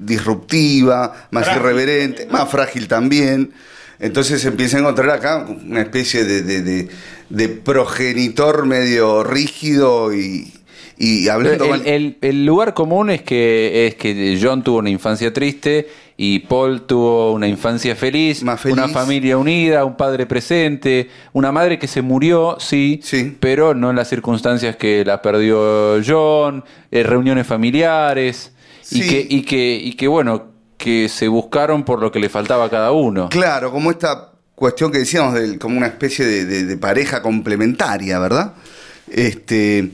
[0.46, 3.52] disruptiva, más Frágil irreverente, más frágil también.
[4.02, 6.88] Entonces empieza a encontrar acá una especie de, de- de-
[7.30, 10.52] de progenitor medio rígido y,
[10.98, 14.90] y hablando El, mal- el- el lugar común es que, es que John tuvo una
[14.90, 18.76] infancia triste y Paul tuvo una infancia feliz, Más feliz.
[18.76, 23.36] una familia unida, un padre presente, una madre que se murió, sí, Sí.
[23.40, 28.52] pero no en las circunstancias que la perdió John, eh, reuniones familiares
[28.90, 29.08] y, Sí.
[29.08, 30.51] que, y, que, y que, bueno,
[30.82, 33.28] que se buscaron por lo que le faltaba a cada uno.
[33.28, 38.18] Claro, como esta cuestión que decíamos, del, como una especie de, de- de pareja complementaria,
[38.18, 38.54] ¿verdad?
[39.08, 39.90] Este,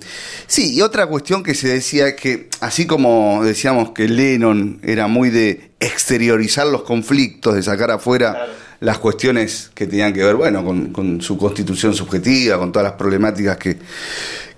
[0.46, 5.08] sí, y otra cuestión que se decía es que, así como decíamos que Lennon era
[5.08, 8.46] muy de exteriorizar los conflictos, de sacar afuera
[8.80, 12.92] las cuestiones que tenían que ver, bueno, con, con su constitución subjetiva, con todas las
[12.98, 13.76] problemáticas que,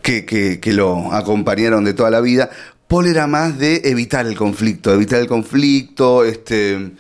[0.03, 2.51] que, que- que lo acompañaron de toda la vida,
[2.90, 6.90] Paul era más de evitar el conflicto, evitar el conflicto, este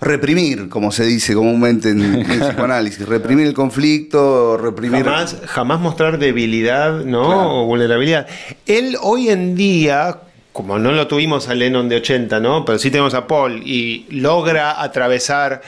[0.00, 5.02] reprimir, como se dice comúnmente en, en el psicoanálisis, reprimir el conflicto, reprimir...
[5.04, 7.26] Jamás, jamás mostrar debilidad, ¿no?
[7.26, 7.62] Claro.
[7.62, 8.28] O vulnerabilidad.
[8.64, 10.20] Él hoy en día,
[10.52, 12.64] como no lo tuvimos a Lennon de 80, ¿no?
[12.64, 15.62] Pero sí tenemos a Paul y logra atravesar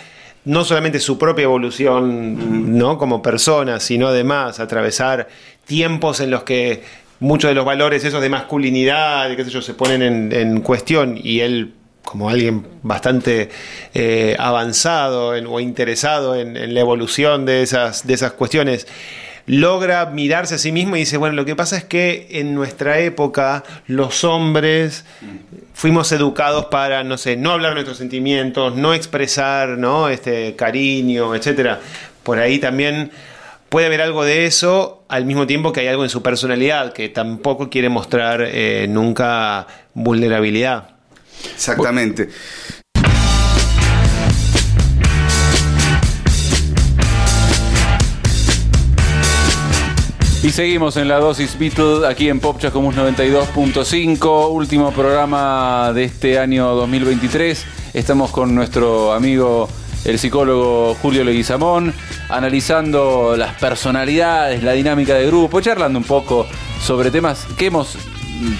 [0.45, 2.99] no solamente su propia evolución, ¿no?
[2.99, 5.29] Como persona, sino además atravesar
[5.67, 6.83] tiempos en los que
[7.23, 11.41] muchos de los valores esos de masculinidad, qué sé yo, se ponen en, cuestión y
[11.41, 13.49] él como alguien bastante
[13.95, 18.89] eh, avanzado o interesado en, en la evolución de esas, de esas cuestiones,
[19.47, 22.99] logra mirarse a sí mismo y dice, bueno, lo que pasa es que en nuestra
[22.99, 25.05] época los hombres
[25.75, 30.09] fuimos educados para, no sé, no hablar de nuestros sentimientos, no expresar, ¿no?
[30.09, 31.81] Este cariño, etcétera.
[32.23, 33.11] Por ahí también
[33.73, 37.09] puede haber algo de eso, al mismo tiempo que hay algo en su personalidad que
[37.09, 40.91] tampoco quiere mostrar eh, nunca vulnerabilidad.
[41.55, 42.29] Exactamente.
[50.43, 56.39] Y seguimos en la dosis Beatle aquí en Pop Chascomús 92.5, último programa de este
[56.39, 57.65] año 2023.
[57.95, 59.67] Estamos con nuestro amigo
[60.05, 61.95] el psicólogo Julio Leguizamón,
[62.29, 66.47] analizando las personalidades, la dinámica de grupo, charlando un poco
[66.81, 67.97] sobre temas que hemos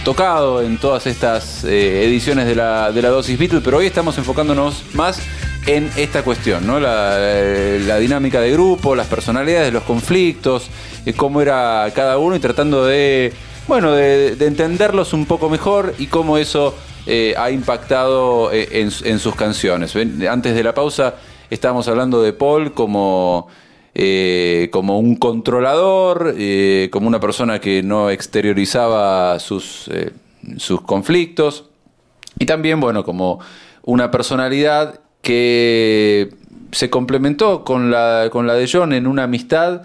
[0.05, 4.17] tocado en todas estas eh, ediciones de la, de la dosis Beatle, pero hoy estamos
[4.19, 5.21] enfocándonos más
[5.67, 6.79] en esta cuestión, ¿no?
[6.79, 10.69] La, eh, dinámica de grupo, las personalidades, los conflictos,
[11.05, 13.33] eh, cómo era cada uno y tratando de,
[13.67, 16.75] bueno, de, de entenderlos un poco mejor y cómo eso
[17.37, 19.93] ha impactado en, en sus canciones.
[19.97, 21.17] Antes de la pausa
[21.53, 23.49] estábamos hablando de Paul como,
[23.95, 30.13] eh, como un controlador, eh, como una persona que no exteriorizaba sus, eh,
[30.57, 31.67] sus conflictos.
[32.39, 33.41] Y también, bueno, como
[33.83, 36.31] una personalidad que
[36.73, 39.83] se complementó con la, con la de John en una amistad,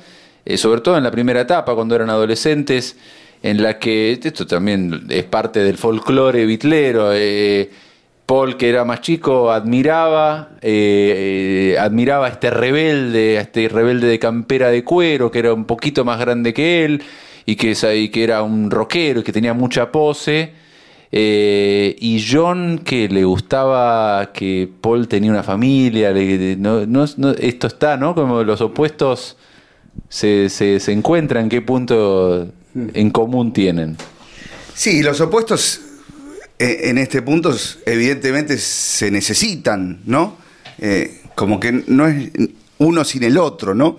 [0.56, 2.96] sobre todo en la primera etapa, cuando eran adolescentes,
[3.44, 7.12] en la que esto también es parte del folclore bitlero.
[8.28, 14.06] Paul, que era más chico, admiraba, eh, eh, admiraba a este rebelde, a este rebelde
[14.08, 17.02] de campera de cuero, que era un poquito más grande que él,
[17.46, 20.52] y que, y que era un rockero, y que tenía mucha pose.
[21.10, 27.32] Eh, y John, que le gustaba que Paul tenía una familia, le- no- no- no-
[27.32, 28.14] esto está, ¿no?
[28.14, 29.38] Como los opuestos
[30.10, 33.96] se, se, se encuentran, ¿qué punto en común tienen?
[34.74, 35.80] Sí, los opuestos
[36.60, 40.38] en este punto evidentemente se necesitan, ¿no?
[40.80, 42.32] Eh, como que no es
[42.80, 43.98] uno sin el otro, ¿no?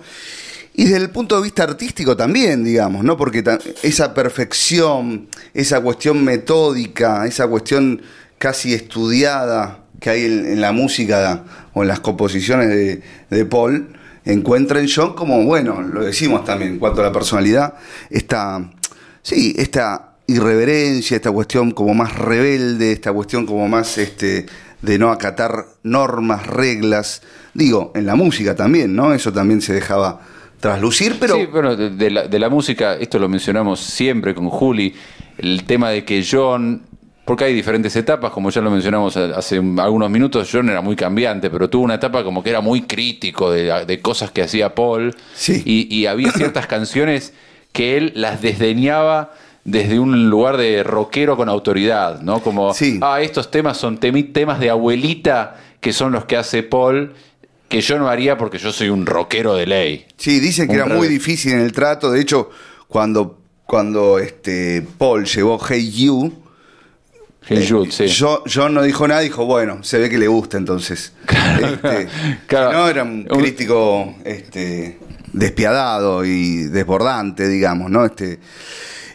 [0.73, 3.17] Y desde el punto de vista artístico también, digamos, ¿no?
[3.17, 3.43] Porque
[3.83, 8.01] esa perfección, esa cuestión metódica, esa cuestión
[8.37, 11.43] casi estudiada que hay en, en la música
[11.73, 16.73] o en las composiciones de, de Paul, encuentra en John como, bueno, lo decimos también,
[16.73, 17.75] en cuanto a la personalidad,
[18.09, 18.69] esta,
[19.21, 24.45] sí, esta irreverencia, esta cuestión como más rebelde, esta cuestión como más este,
[24.81, 27.21] de no acatar normas, reglas,
[27.53, 29.13] digo, en la música también, ¿no?
[29.13, 30.21] Eso también se dejaba
[30.59, 31.35] traslucir, pero...
[31.35, 34.93] Sí, bueno, de, de la, de la música, esto lo mencionamos siempre con Juli,
[35.37, 36.81] el tema de que John,
[37.25, 40.95] porque hay diferentes etapas, como ya lo mencionamos hace un- algunos minutos, John era muy
[40.95, 44.75] cambiante, pero tuvo una etapa como que era muy crítico de, de cosas que hacía
[44.75, 45.61] Paul, Sí.
[45.65, 47.33] y, y había ciertas canciones
[47.71, 49.31] que él las desdeñaba
[49.63, 52.41] desde un lugar de rockero con autoridad, ¿no?
[52.41, 52.99] Como, Sí.
[53.01, 57.13] ah, estos temas son temas de abuelita que son los que hace Paul,
[57.67, 60.05] que yo no haría porque yo soy un rockero de ley.
[60.17, 62.09] Sí, dicen que Un era muy difícil en el trato.
[62.11, 62.49] De hecho,
[62.87, 66.33] cuando, cuando este, Paul llevó Hey You,
[67.45, 68.07] Hey eh, Jude, sí.
[68.07, 71.13] yo- John no dijo nada, dijo, bueno, se ve que le gusta entonces.
[71.61, 72.07] Este,
[72.47, 72.73] Claro.
[72.73, 74.97] No, era un Un- crítico este,
[75.33, 78.05] despiadado y desbordante, digamos, ¿no?
[78.05, 78.39] Este,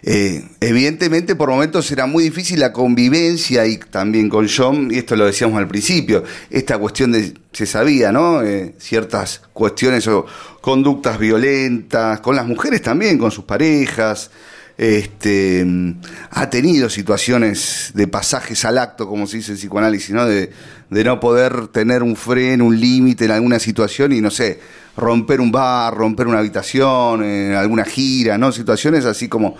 [0.06, 5.16] eh, evidentemente, por momentos era muy difícil la convivencia y también con John, y esto
[5.16, 8.42] lo decíamos al principio, esta cuestión de, se sabía, ¿no?
[8.42, 10.26] Eh, ciertas cuestiones o
[10.60, 14.30] conductas violentas, con las mujeres también, con sus parejas.
[14.76, 16.00] Este, mm,
[16.32, 20.26] ha tenido situaciones de pasajes al acto, como se dice en psicoanálisis, ¿no?
[20.26, 20.50] De,
[20.90, 24.60] de no poder tener un freno, un límite en alguna situación y no sé,
[24.98, 27.22] romper un bar, romper una habitación,
[27.54, 28.52] alguna gira, ¿no?
[28.52, 29.56] Situaciones así como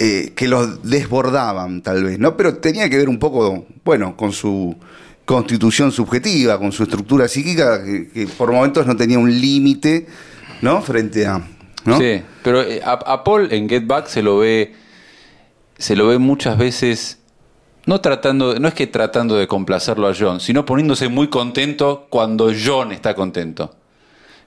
[0.00, 2.36] eh, que los desbordaban, tal vez, ¿no?
[2.36, 4.76] Pero tenía que ver un poco, bueno, con su
[5.24, 10.06] constitución subjetiva, con su estructura psíquica, que, que por momentos no tenía un límite,
[10.62, 10.82] ¿no?
[10.82, 11.42] Frente a.
[11.84, 11.98] ¿no?
[11.98, 14.74] Sí, pero eh, a, a Paul en Get Back se lo ve
[15.76, 17.18] se lo ve muchas veces
[17.86, 22.50] no tratando no es que tratando de complacerlo a John, sino poniéndose muy contento cuando
[22.52, 23.74] John está contento.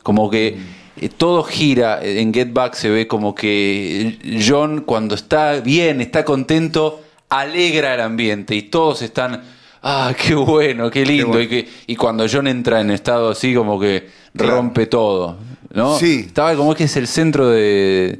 [0.03, 0.57] Como que
[1.01, 4.17] eh, todo gira eh, en Get Back se ve como que
[4.47, 9.41] John cuando está bien, está contento, alegra el ambiente y todos están
[9.83, 11.41] ah, qué bueno, qué lindo bueno.
[11.43, 14.57] y que y cuando John entra en estado así como que Claro.
[14.57, 15.37] rompe todo,
[15.73, 15.97] ¿no?
[15.97, 16.25] Sí.
[16.27, 18.19] Estaba como que es el centro de,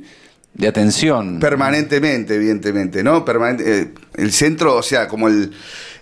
[0.55, 1.39] de atención.
[1.39, 3.23] Permanentemente, evidentemente, ¿no?
[3.23, 5.51] Permanente, eh, el centro, o sea, como el,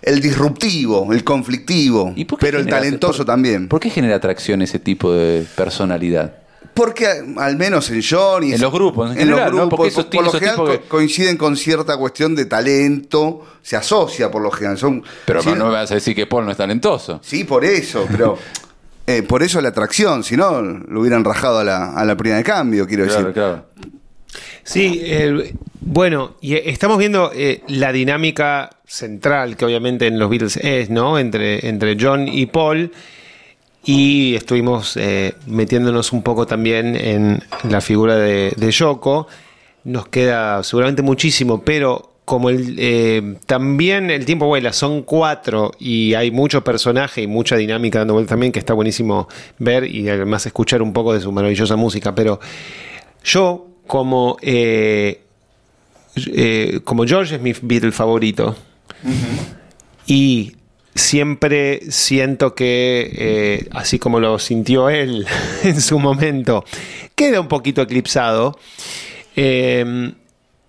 [0.00, 3.68] el disruptivo, el conflictivo, ¿Y pero el talentoso por- también.
[3.68, 6.32] ¿Por qué genera atracción ese tipo de personalidad?
[6.76, 7.06] Porque
[7.38, 9.56] al menos en John y En los grupos, en en los general, ¿no?
[9.62, 13.76] grupos, Porque esos por, lo esos general que- coinciden con cierta cuestión de talento, se
[13.76, 14.76] asocia por lo general.
[14.78, 17.18] Son, Pero sí, no me vas a decir que Paul no es talentoso.
[17.24, 18.36] Sí, por eso, pero
[19.06, 22.36] eh, por eso la atracción, si no, lo hubieran rajado a la, a la prima
[22.36, 23.32] de cambio, quiero Claro, decir.
[23.34, 23.66] claro.
[24.62, 30.28] Sí, eh, bueno, y eh, estamos viendo eh, la dinámica central que obviamente en los
[30.28, 31.18] Beatles es, ¿no?
[31.18, 32.92] Entre, entre John y Paul.
[33.86, 39.28] Y estuvimos eh, metiéndonos un poco también en la figura de, de Yoko.
[39.84, 46.14] Nos queda seguramente muchísimo, pero como el, eh, también el tiempo vuela, son cuatro y
[46.14, 49.28] hay mucho personaje y mucha dinámica dando vuelta también, que está buenísimo
[49.60, 52.16] ver y además escuchar un poco de su maravillosa música.
[52.16, 52.40] Pero
[53.22, 55.20] yo, como, eh,
[56.16, 58.56] eh, como George es mi Beatle favorito,
[60.08, 60.56] y
[60.96, 65.26] siempre siento que, eh, así como lo sintió él
[65.62, 66.64] en su momento,
[67.14, 68.58] queda un poquito eclipsado.
[69.36, 70.12] Eh,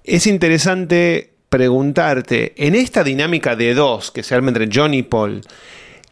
[0.03, 5.41] es interesante preguntarte, en esta dinámica de dos que se arma entre John y Paul,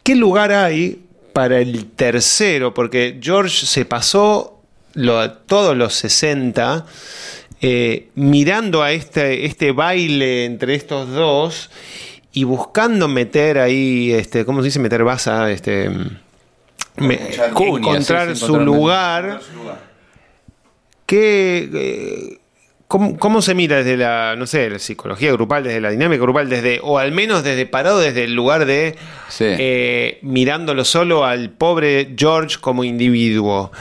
[0.04, 1.02] ¿qué lugar hay
[1.34, 2.74] para el tercero?
[2.74, 4.62] Porque George se pasó
[5.48, 6.86] todos los 60
[7.62, 11.70] eh, mirando a este, este baile entre estos dos
[12.36, 14.80] y buscando meter ahí, este, ¿cómo se dice?
[14.80, 15.90] Meter baza, este,
[16.98, 19.40] me- Encontrar- Cuña, encontrar sí, sí, su encontrar- lugar.
[21.06, 22.38] ¿Qué, eh,
[22.88, 26.50] cómo, cómo se mira desde la, no sé, la psicología grupal, desde la dinámica grupal,
[26.50, 28.96] desde, o al menos desde parado desde el lugar de
[29.30, 29.46] Sí.
[29.48, 33.72] eh, mirándolo solo al pobre George como individuo?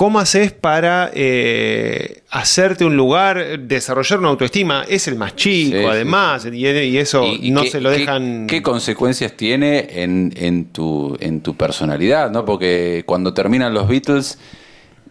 [0.00, 4.82] ¿Cómo haces para eh, hacerte un lugar, desarrollar una autoestima?
[4.88, 7.82] Es el más chico, Sí, sí, además, y, y eso ¿Y- y no qué- se
[7.82, 8.46] lo dejan.
[8.46, 12.30] ¿Qué, consecuencias tiene en, en tu, en tu personalidad?
[12.30, 12.46] ¿no?
[12.46, 14.38] Porque cuando terminan los Beatles,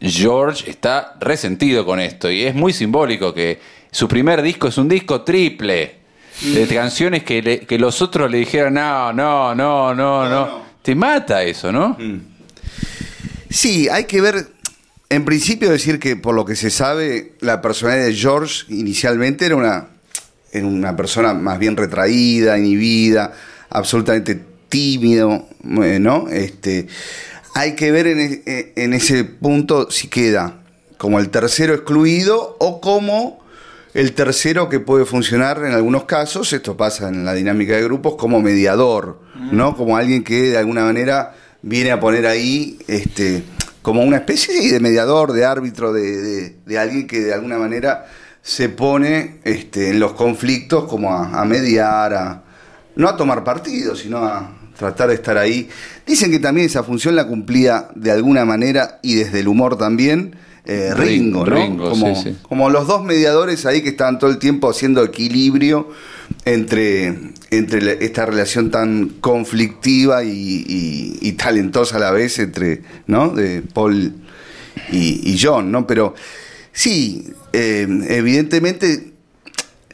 [0.01, 3.59] George está resentido con esto y es muy simbólico que
[3.91, 5.97] su primer disco es un disco triple
[6.41, 10.63] de canciones que, le- que los otros le dijeron, no, no, no, no, no.
[10.81, 11.95] Te mata eso, ¿no?
[13.51, 14.57] Sí, hay que ver.
[15.10, 19.55] En principio, decir que por lo que se sabe, la personalidad de George inicialmente era
[19.55, 19.88] una,
[20.51, 23.34] era una persona más bien retraída, inhibida,
[23.72, 24.39] absolutamente
[24.70, 25.47] tímido,
[25.84, 26.28] eh, ¿no?
[26.30, 26.86] Este,
[27.55, 30.62] hay que ver en, e- en ese punto si queda
[30.99, 33.39] como el tercero excluido o como
[33.95, 38.14] el tercero que puede funcionar en algunos casos, esto pasa en la dinámica de grupos,
[38.16, 39.20] como mediador,
[39.51, 39.76] ¿no?
[39.76, 41.34] Como alguien que de alguna manera
[41.64, 43.41] viene a poner ahí este,
[43.89, 48.05] como una especie de mediador, de árbitro, de, de- de alguien que de alguna manera
[48.39, 52.43] se pone este, en los conflictos como a, a mediar, a,
[52.95, 55.67] no a tomar partido, sino a tratar de estar ahí.
[56.05, 60.35] Dicen que también esa función la cumplía de alguna manera y desde el humor también
[60.66, 61.55] eh, Ringo, ¿no?
[61.55, 62.38] Ringo, como, sí, sí.
[62.43, 65.89] como los dos mediadores ahí que estaban todo el tiempo haciendo equilibrio
[66.45, 67.18] entre,
[67.49, 70.30] entre la- esta relación tan conflictiva y,
[70.68, 73.30] y- y talentosa a la vez entre, ¿no?
[73.30, 74.14] De Paul
[74.91, 75.88] y, y John, ¿no?
[75.88, 76.14] Pero
[76.72, 79.14] sí, eh, evidentemente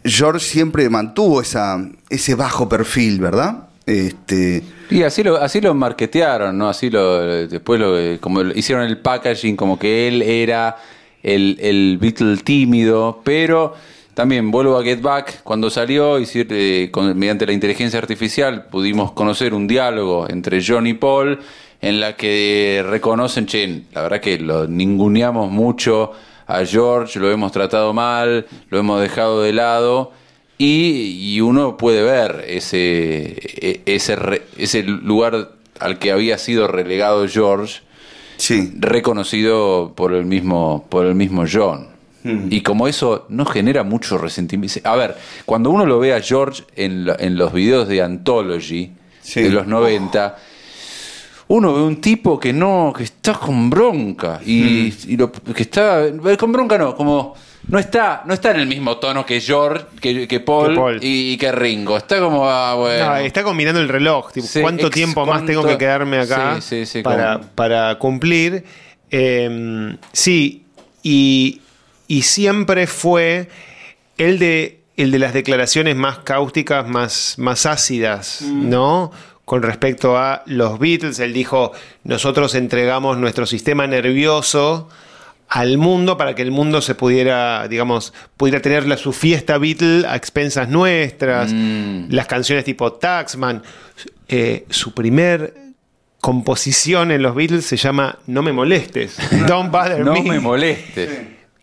[0.04, 3.70] George siempre mantuvo esa, ese bajo perfil, ¿verdad?
[3.86, 6.70] Este, Y así lo, así lo marketearon, ¿no?
[6.70, 10.78] Así lo, después lo, como lo- hicieron el packaging, como que él era
[11.22, 13.74] el, el Beatle tímido, pero
[14.16, 19.12] también vuelvo a Get Back, cuando salió, y eh, con- mediante la inteligencia artificial pudimos
[19.12, 21.40] conocer un diálogo entre John y Paul,
[21.82, 26.12] en la que reconocen, che, la verdad que lo ninguneamos mucho
[26.48, 30.12] a George, lo hemos tratado mal, lo hemos dejado de lado.
[30.58, 34.18] Y, y uno puede ver ese, e- ese,
[34.58, 37.82] ese lugar al que había sido relegado George,
[38.38, 41.94] sí, reconocido por el mismo, por el mismo John.
[42.50, 44.80] Y como eso no genera mucho resentimiento.
[44.90, 48.92] A ver, cuando uno lo ve a George en, la- en los videos de Anthology
[49.22, 49.42] Sí.
[49.44, 50.36] de los 90,
[51.50, 54.40] uno ve un tipo que no, que está con bronca.
[54.44, 56.04] Y, y lo- que está.
[56.40, 57.36] Con bronca no, como.
[57.68, 61.00] No está, no está en el mismo tono que George, que, que Paul, Que Paul.
[61.04, 61.98] Y, y que Ringo.
[61.98, 63.06] Está como, ah, bueno.
[63.08, 64.32] No, está combinando el reloj.
[64.32, 67.48] tipo, Sí, ¿Cuánto ex- tiempo más tengo que quedarme acá Sí, sí, sí, para, como-
[67.56, 68.64] para cumplir?
[69.10, 70.66] Eh, sí,
[71.02, 71.62] y,
[72.08, 73.50] y siempre fue
[74.18, 79.12] el de, el de las declaraciones más cáusticas, más, más ácidas, ¿no?
[79.44, 81.72] Con respecto a los Beatles, él dijo,
[82.04, 84.90] nosotros entregamos nuestro sistema nervioso
[85.48, 90.06] al mundo para que el mundo se pudiera, digamos, pudiera tener la, su fiesta Beatle
[90.08, 92.08] a expensas nuestras, Mm.
[92.10, 93.62] las canciones tipo Taxman.
[94.28, 95.54] Eh, su primer
[96.22, 99.18] composición en los Beatles se llama No me molestes,
[99.48, 100.22] Don't Bother no Me.
[100.24, 101.10] me molestes.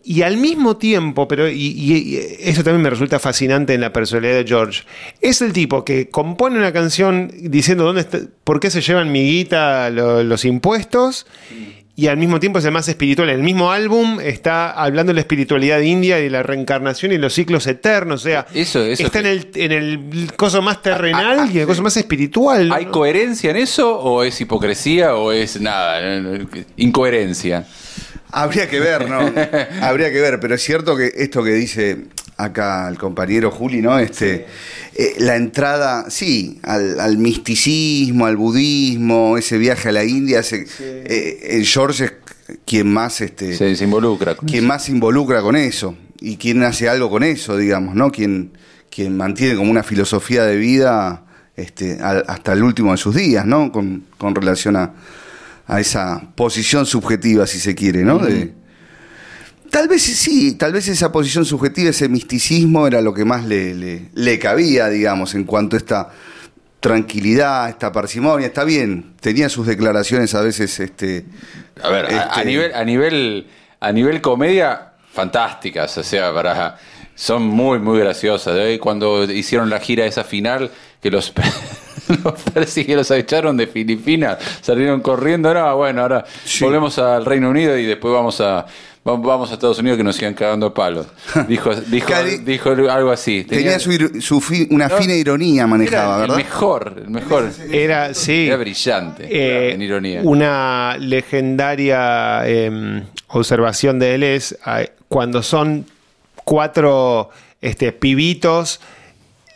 [0.05, 3.93] Y al mismo tiempo, pero y, y- y eso también me resulta fascinante en la
[3.93, 4.83] personalidad de George,
[5.21, 9.23] es el tipo que compone una canción diciendo dónde está, por qué se llevan mi
[9.23, 11.25] guita lo- los impuestos
[11.95, 13.29] y al mismo tiempo es el más espiritual.
[13.29, 17.17] En el mismo álbum está hablando de la espiritualidad india y de la reencarnación y
[17.19, 18.21] los ciclos eternos.
[18.21, 21.61] O sea, Eso- eso está que- en, el, en el coso más terrenal y en
[21.61, 22.71] el coso más espiritual.
[22.73, 26.01] ¿Hay coherencia en eso o es hipocresía o es nada?
[26.77, 27.65] Incoherencia.
[28.31, 29.19] Habría que ver, ¿no?
[29.85, 32.05] Habría que ver, pero es cierto que esto que dice
[32.37, 33.99] acá el compañero Juli, ¿no?
[33.99, 34.47] Este,
[34.95, 41.39] eh, la entrada, sí, al, al misticismo, al budismo, ese viaje a la India, eh,
[41.51, 42.13] el George es
[42.65, 44.35] quien más, este, Se, se involucra.
[44.35, 48.11] con quien más se involucra con eso y quien hace algo con eso, digamos, ¿no?
[48.11, 48.51] Quien,
[48.89, 51.23] quien mantiene como una filosofía de vida
[51.55, 53.71] este, al- hasta el último de sus días, ¿no?
[53.71, 54.93] Con, con relación a,
[55.67, 58.19] a esa posición subjetiva, si se quiere, ¿no?
[58.19, 58.53] De-
[59.73, 63.73] tal vez sí, tal vez esa posición subjetiva, ese misticismo era lo que más le,
[63.73, 66.09] le- le cabía, digamos, en cuanto a esta
[66.79, 71.25] tranquilidad, esta parsimonia, está bien, tenía sus declaraciones a veces, este,
[71.81, 73.47] A ver, a, a Este- nivel, a nivel,
[73.79, 76.77] a nivel comedia, fantásticas, o sea, para
[77.15, 78.55] son muy, muy graciosas.
[78.57, 78.79] ¿eh?
[78.79, 80.69] Cuando hicieron la gira esa final,
[81.01, 81.31] que los
[82.55, 85.53] los echaron de Filipinas, salieron corriendo.
[85.53, 86.63] No, bueno, ahora Sí.
[86.63, 88.65] volvemos al Reino Unido y después vamos a
[89.03, 91.07] vamos a Estados Unidos que nos sigan cagando a palos.
[91.47, 92.13] Dijo, dijo,
[92.45, 93.43] dijo algo así.
[93.43, 96.39] Tenía su, ir- su fi- una No, fina ironía manejaba, era ¿verdad?
[96.39, 97.49] El mejor, el mejor.
[97.71, 98.47] Era, sí.
[98.47, 100.21] Era brillante, Eh, en ironía.
[100.23, 105.85] Una legendaria eh, observación de él es eh, cuando son
[106.43, 107.29] cuatro
[107.61, 108.79] este, pibitos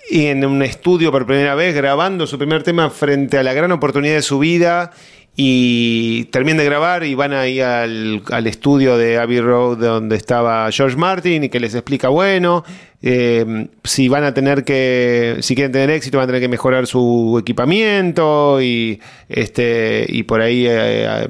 [0.09, 3.71] y en un estudio por primera vez grabando su primer tema frente a la gran
[3.73, 4.91] oportunidad de su vida
[5.37, 10.69] y terminan de grabar y van ahí al, al estudio de Abbey Road donde estaba
[10.71, 12.65] George Martin y que les explica, bueno,
[13.01, 16.87] eh, si van a tener que, si quieren tener éxito van a tener que mejorar
[16.87, 20.65] su equipamiento y, este, y por ahí...
[20.67, 21.27] eh, eh,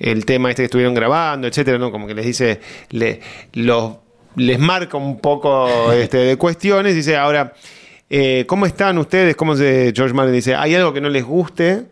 [0.00, 1.90] el tema este que estuvieron grabando, etcétera, ¿no?
[1.90, 2.60] Como que les dice,
[2.90, 3.18] le,
[3.54, 3.94] los,
[4.36, 6.94] les marca un poco este, de cuestiones.
[6.94, 7.52] Dice, ahora,
[8.08, 9.34] eh, ¿cómo están ustedes?
[9.34, 11.86] ¿Cómo se, George Martin dice, ¿hay algo que no les guste?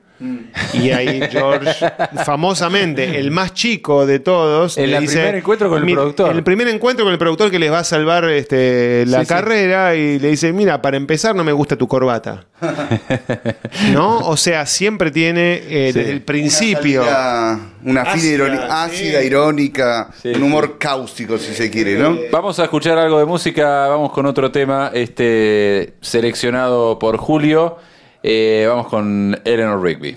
[0.72, 1.86] Y ahí George,
[2.24, 5.96] famosamente, el más chico de todos, En le el dice, primer encuentro con el "Mira,
[6.00, 6.34] productor".
[6.34, 9.28] El primer encuentro con el productor que les va a salvar este, la Sí, sí.
[9.28, 12.44] carrera y le dice, mira, para empezar no me gusta tu corbata.
[13.92, 14.18] ¿No?
[14.20, 17.02] O sea, siempre tiene eh, desde el principio.
[17.02, 18.66] Una, salida- una fina Ácida, ironía, sí.
[18.70, 22.16] ácida, irónica, Sí, un humor cáustico, si se quiere, ¿no?
[22.32, 27.76] Vamos a escuchar algo de música, vamos con otro tema este seleccionado por Julio.
[28.28, 30.16] Eh, vamos con Eleanor Rigby.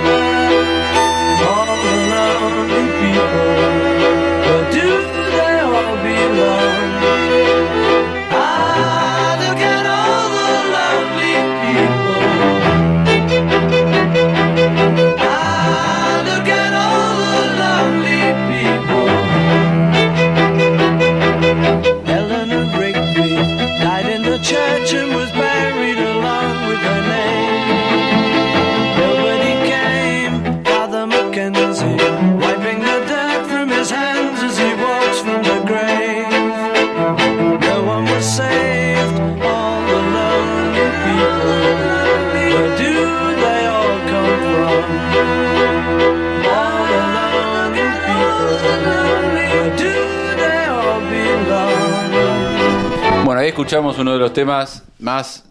[53.61, 55.45] Escuchamos uno de los temas más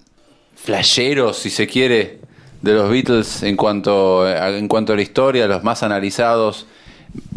[0.56, 2.18] flasheros, si se quiere,
[2.60, 6.66] de los Beatles en cuanto a, en cuanto a la historia, los más analizados,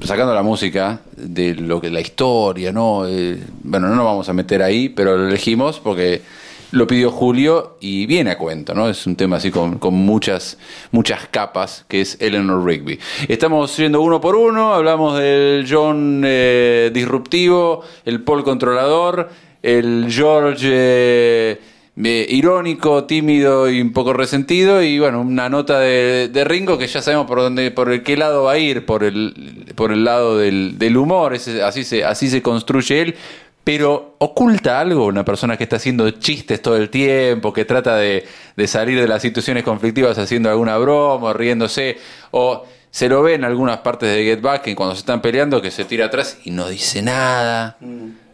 [0.04, 3.08] sacando la música de lo que la historia, ¿no?
[3.08, 6.24] Eh, bueno, no nos vamos a meter ahí, pero lo elegimos porque
[6.72, 8.90] lo pidió Julio y viene a cuento, ¿no?
[8.90, 10.58] Es un tema así con, con muchas,
[10.92, 13.00] muchas capas, que es Eleanor Rigby.
[13.28, 19.30] Estamos yendo uno por uno, hablamos del John eh, disruptivo, el Paul controlador,
[19.64, 21.60] el George eh,
[22.04, 26.86] eh, irónico, tímido y un poco resentido, y bueno, una nota de, de Ringo que
[26.88, 30.04] ya sabemos por dónde, por el qué lado va a ir, por el, por el
[30.04, 33.16] lado del, del humor, ese- así se, así se construye él.
[33.64, 38.26] Pero oculta algo una persona que está haciendo chistes todo el tiempo, que trata de,
[38.58, 41.98] de salir de las situaciones conflictivas haciendo alguna broma, riéndose,
[42.32, 45.62] o se lo ve en algunas partes de Get Back que cuando se están peleando
[45.62, 47.78] que se tira atrás y no dice nada.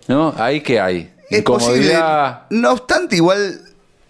[0.08, 0.34] ¿No?
[0.36, 1.12] Ahí que hay.
[1.30, 1.94] Es posible.
[2.50, 3.62] No obstante, igual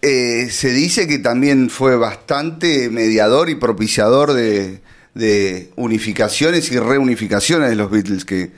[0.02, 4.82] eh, se dice que también fue bastante mediador y propiciador de,
[5.14, 8.52] de unificaciones y reunificaciones de los Beatles, que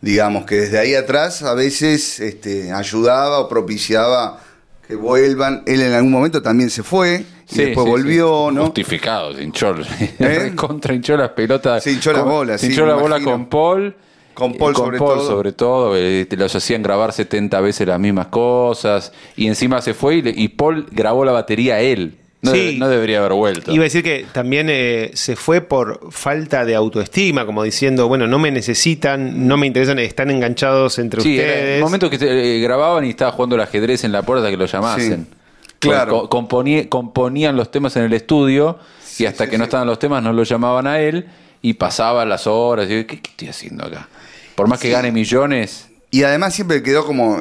[0.00, 4.40] digamos que desde ahí atrás a veces este, ayudaba o propiciaba
[4.86, 5.62] que vuelvan.
[5.66, 8.54] Él en algún momento también se fue y Sí, después sí, volvió, sí.
[8.56, 8.64] ¿no?
[8.66, 9.74] Justificado, se hinchó,
[10.20, 10.52] ¿Eh?
[10.54, 11.82] contra hinchó las pelotas.
[11.82, 13.96] Se hinchó la con- bola, se hinchó la bola con Paul.
[14.36, 15.26] Con Paul con sobre Paul todo.
[15.26, 20.16] sobre todo, eh, los hacían grabar 70 veces las mismas cosas y encima se fue
[20.16, 22.18] y, le- y Paul grabó la batería él.
[22.42, 22.76] No, Sí.
[22.78, 23.72] no debería haber vuelto.
[23.72, 28.26] Iba a decir que también eh, se fue por falta de autoestima, como diciendo, bueno,
[28.28, 31.76] no me necesitan, no me interesan, están enganchados entre Sí, ustedes.
[31.78, 34.66] el momento que eh, grababan y estaba jugando el ajedrez en la puerta que lo
[34.66, 35.26] llamasen.
[35.30, 35.36] Sí,
[35.78, 36.28] claro.
[36.28, 38.78] Co- componí- componían los temas en el estudio
[39.18, 41.26] y hasta que no estaban los temas no lo llamaban a él
[41.62, 42.86] y pasaban las horas.
[42.88, 44.08] Y yo, ¿qué, qué estoy haciendo acá?
[44.56, 45.86] Por más que gane millones.
[46.10, 47.40] Y además siempre quedó como,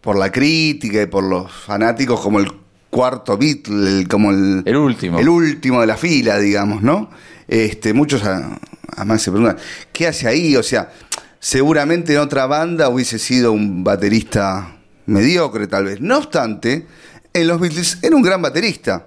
[0.00, 2.52] por la crítica y por los fanáticos, como el
[2.90, 5.18] cuarto Beatle, como el, El último.
[5.18, 7.10] el último de la fila, digamos, ¿no?
[7.48, 9.58] Este, muchos además se preguntan,
[9.92, 10.56] ¿qué hace ahí?
[10.56, 10.90] O sea,
[11.38, 16.00] seguramente en otra banda hubiese sido un baterista mediocre, tal vez.
[16.00, 16.86] No obstante,
[17.32, 19.06] en los Beatles era un gran baterista.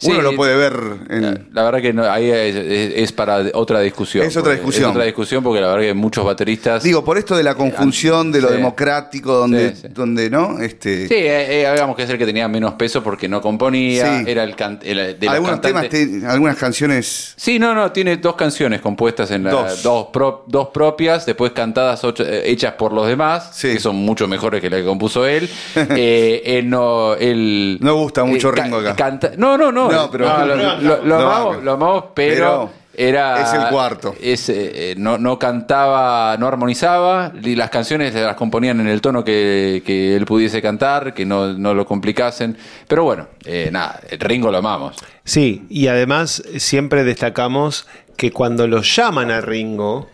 [0.00, 0.74] Sí, Uno lo eh, puede ver
[1.10, 4.24] en, La, verdad que no, ahí es, es- es para otra discusión.
[4.24, 4.84] Es otra discusión.
[4.84, 6.84] Es otra discusión porque la verdad que muchos bateristas.
[6.84, 8.54] Digo, por esto de la conjunción de lo Sí.
[8.54, 10.60] democrático, donde, Sí, donde ¿no?
[10.60, 14.20] Este, Sí, eh, eh, habíamos que ser el que tenía menos peso porque no componía.
[14.20, 18.18] Era el, can- el- de los algunos temas, te- algunas canciones Sí, no, no, tiene
[18.18, 19.82] dos canciones compuestas en la, Dos.
[19.82, 24.28] dos, pro- dos propias, después cantadas ocho- eh, hechas por los demás, que son mucho
[24.28, 25.48] mejores que la que compuso él.
[26.00, 28.94] Eh, él no, él, No gusta mucho Ringo acá.
[28.94, 29.87] canta- no, no, no.
[29.92, 33.42] No, pero- lo, lo- lo No, amamos, lo amamos, pero, Pero era.
[33.42, 34.14] es el cuarto.
[34.20, 39.00] es, eh, eh, no, no cantaba, no armonizaba, y las canciones las componían en el
[39.00, 42.56] tono que, que él pudiese cantar, que no, no lo complicasen.
[42.88, 44.96] Pero bueno, eh, nada, Ringo lo amamos.
[45.24, 47.86] Sí, y además siempre destacamos
[48.16, 50.08] que cuando lo llaman a Ringo,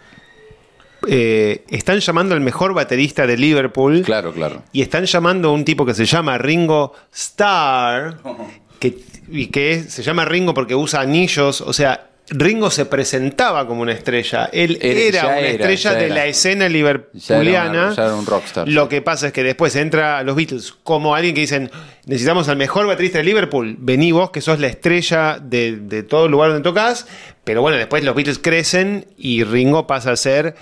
[1.06, 4.02] eh, están llamando al mejor baterista de Liverpool.
[4.02, 4.62] Claro, claro.
[4.72, 8.18] Y están llamando a un tipo que se llama Ringo Starr,
[8.78, 8.98] que,
[9.30, 13.82] y que es- se llama Ringo porque usa anillos, o sea, Ringo se presentaba como
[13.82, 14.48] una estrella.
[14.50, 16.14] Él Era- una era, estrella de era.
[16.14, 17.92] la escena liverpuliana.
[17.94, 18.66] ya era un rockstar.
[18.68, 21.70] Lo que pasa es que después entra a los Beatles como alguien que dicen,
[22.06, 23.76] necesitamos al mejor baterista de Liverpool.
[23.78, 27.06] Vení vos, que sos la estrella de, de todo el lugar donde tocas.
[27.44, 30.54] Pero bueno, después los Beatles crecen y Ringo pasa a ser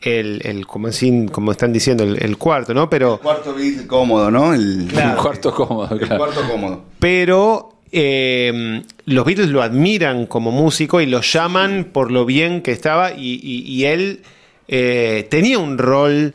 [0.00, 2.88] el, el como, así- como están diciendo, el, el cuarto, ¿no?
[2.88, 3.18] Pero...
[3.20, 4.54] cuarto Beatle cómodo, ¿no?
[4.54, 5.10] El, Claro.
[5.18, 6.16] Un cuarto cómodo, el claro.
[6.24, 6.84] cuarto cómodo.
[6.98, 12.72] pero eh, los Beatles lo admiran como músico y lo llaman por lo bien que
[12.72, 14.22] estaba y, y- y él
[14.68, 16.32] eh, tenía un rol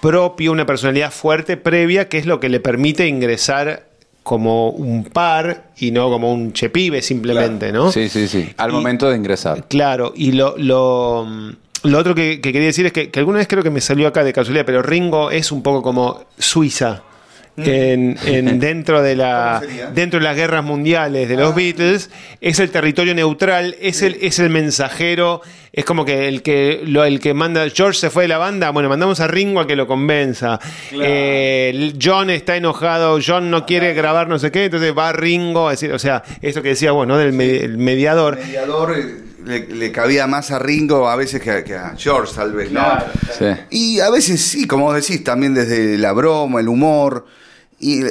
[0.00, 3.86] propio, una personalidad fuerte previa, que es lo que le permite ingresar
[4.22, 7.92] como un par y no como un chepibe simplemente, ¿no?
[7.92, 8.48] Sí, sí, sí.
[8.56, 9.64] Al Y- momento de ingresar.
[9.68, 11.26] Claro, y lo, lo,
[11.84, 14.08] lo otro que, que quería decir es que, que alguna vez creo que me salió
[14.08, 17.02] acá de casualidad, pero Ringo es un poco como Suiza.
[17.58, 19.62] En, en- dentro de la
[19.94, 24.38] dentro de las guerras mundiales de los Beatles es el territorio neutral es el es
[24.38, 25.40] el mensajero
[25.72, 28.70] es como que el que lo, el que manda George se fue de la banda
[28.70, 30.58] bueno mandamos a Ringo a que lo convenza.
[30.92, 35.70] Eh, John está enojado John no quiere grabar no sé qué entonces va Ringo a
[35.70, 38.38] decir o sea esto que decía bueno del me- el mediador.
[38.38, 41.94] El mediador eh, le, le cabía más a Ringo a veces que a, que a
[41.96, 42.82] George, tal vez, ¿no?
[43.38, 43.44] Sí.
[43.70, 47.26] Y a veces sí, como vos decís, también desde la broma, el humor
[47.78, 48.06] y el,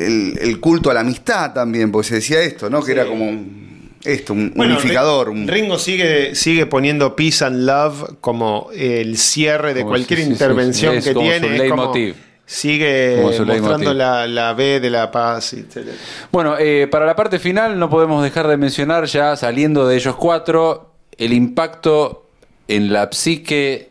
[0.00, 2.82] el- el culto a la amistad también, porque se decía esto, ¿no?
[2.82, 5.28] Que era como un- esto, un Bueno, unificador.
[5.28, 10.24] Un- Ringo sigue, sigue poniendo Peace and Love como el cierre de Como cualquier si-
[10.24, 11.56] sí, sí, intervención es que como tiene.
[11.56, 11.92] su es como-
[12.46, 15.52] sigue Como su mostrando la, la B de la paz.
[15.52, 15.88] etc.
[16.32, 20.16] Bueno, eh, para la parte final no podemos dejar de mencionar ya saliendo de ellos
[20.16, 22.26] cuatro el impacto
[22.66, 23.90] en la psique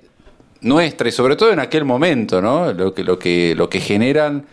[0.61, 2.73] nuestra y sobre todo en aquel momento, ¿no?
[2.73, 4.45] Lo que, lo que, lo que generan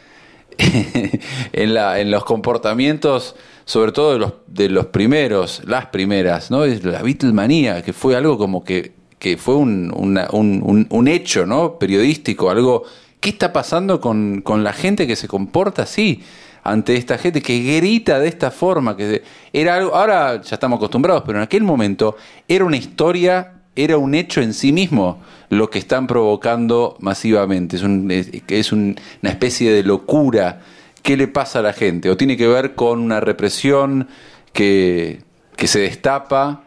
[1.52, 3.34] en, los comportamientos,
[3.64, 6.64] sobre todo de los, de los primeros, las primeras, ¿no?
[6.66, 11.78] La Beatlemanía, que fue algo como que, que fue un, un- un hecho, ¿no?
[11.78, 12.84] Periodístico, algo.
[13.20, 16.22] ¿Qué está pasando con, con la gente que se comporta así?
[16.62, 21.22] ante esta gente que grita de esta forma, que era algo, ahora ya estamos acostumbrados,
[21.24, 22.16] pero en aquel momento
[22.48, 27.76] era una historia, era un hecho en sí mismo lo que están provocando masivamente.
[27.76, 30.62] Es, un- es- es un- una especie de locura.
[31.02, 32.10] ¿Qué le pasa a la gente?
[32.10, 34.08] ¿O tiene que ver con una represión
[34.52, 35.20] que,
[35.56, 36.64] que se destapa?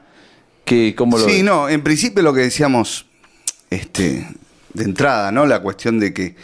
[0.64, 1.44] Que, ¿cómo lo Sí, ves?
[1.44, 3.06] no, en principio lo que decíamos
[3.70, 4.28] este,
[4.74, 5.46] de entrada, ¿no?
[5.46, 6.36] La cuestión de que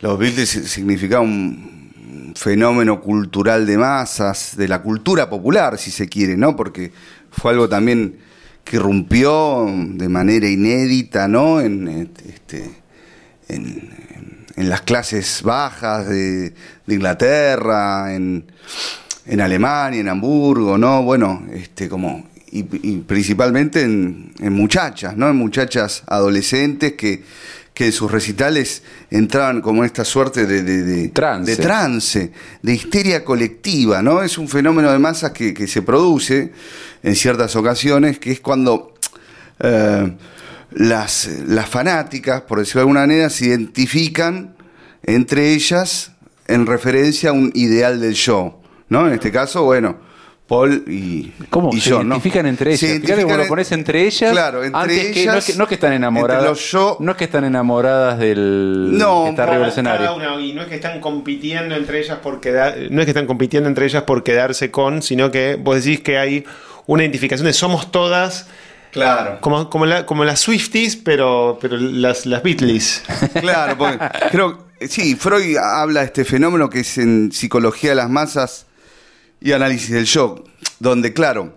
[0.00, 6.36] los Beatles significaban un fenómeno cultural de masas, de la cultura popular, si se quiere,
[6.36, 6.56] ¿no?
[6.56, 6.92] Porque
[7.30, 8.16] fue algo también
[8.64, 11.60] que irrumpió de manera inédita, ¿no?
[11.60, 12.70] En, este,
[13.48, 14.04] en,
[14.56, 16.54] las clases bajas de,
[16.86, 18.44] de Inglaterra, en,
[19.26, 21.02] en Alemania, en Hamburgo, ¿no?
[21.02, 25.28] Bueno, este, como y, y principalmente en, en muchachas, ¿no?
[25.28, 27.24] En muchachas adolescentes que,
[27.74, 31.50] que en sus recitales entraban como en esta suerte de, de, de- Trance.
[31.56, 34.22] de trance, de histeria colectiva, ¿no?
[34.22, 36.52] Es un fenómeno de masas que, que se produce
[37.02, 38.94] en ciertas ocasiones, que es cuando
[39.58, 40.16] eh,
[40.70, 44.56] las, las fanáticas, por decirlo de alguna manera, se identifican
[45.02, 46.12] entre ellas
[46.46, 48.54] en referencia a un ideal del show,
[48.88, 49.06] ¿no?
[49.08, 49.98] En este caso, bueno,
[50.46, 51.70] Paul y, ¿Cómo?
[51.72, 52.80] y se identifican entre ellas.
[52.80, 54.30] Se Fíjate identifican lo pones entre ellas.
[54.30, 55.32] Claro, entre antes que- ellas.
[55.34, 56.42] no, es que, no es que están enamoradas.
[56.42, 59.94] entre los yo- No es que están enamoradas del No, que está arriba del Cada
[59.94, 60.14] escenario.
[60.16, 63.26] una, y no es que están compitiendo entre ellas por quedar, no es que están
[63.26, 66.44] compitiendo entre ellas por quedarse con, sino que vos decís que hay
[66.86, 68.46] una identificación de somos todas
[68.92, 69.38] Claro.
[69.40, 73.02] como, como, la- como las Swifties, pero, pero las, las Beatles.
[73.40, 73.98] Claro, porque
[74.30, 78.66] creo, sí, Freud habla de este fenómeno que es en psicología de las masas
[79.44, 80.44] y análisis del shock,
[80.80, 81.52] donde, claro,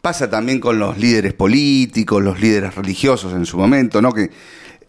[0.00, 4.12] pasa también con los líderes políticos, los líderes religiosos en su momento, ¿no?
[4.12, 4.30] Que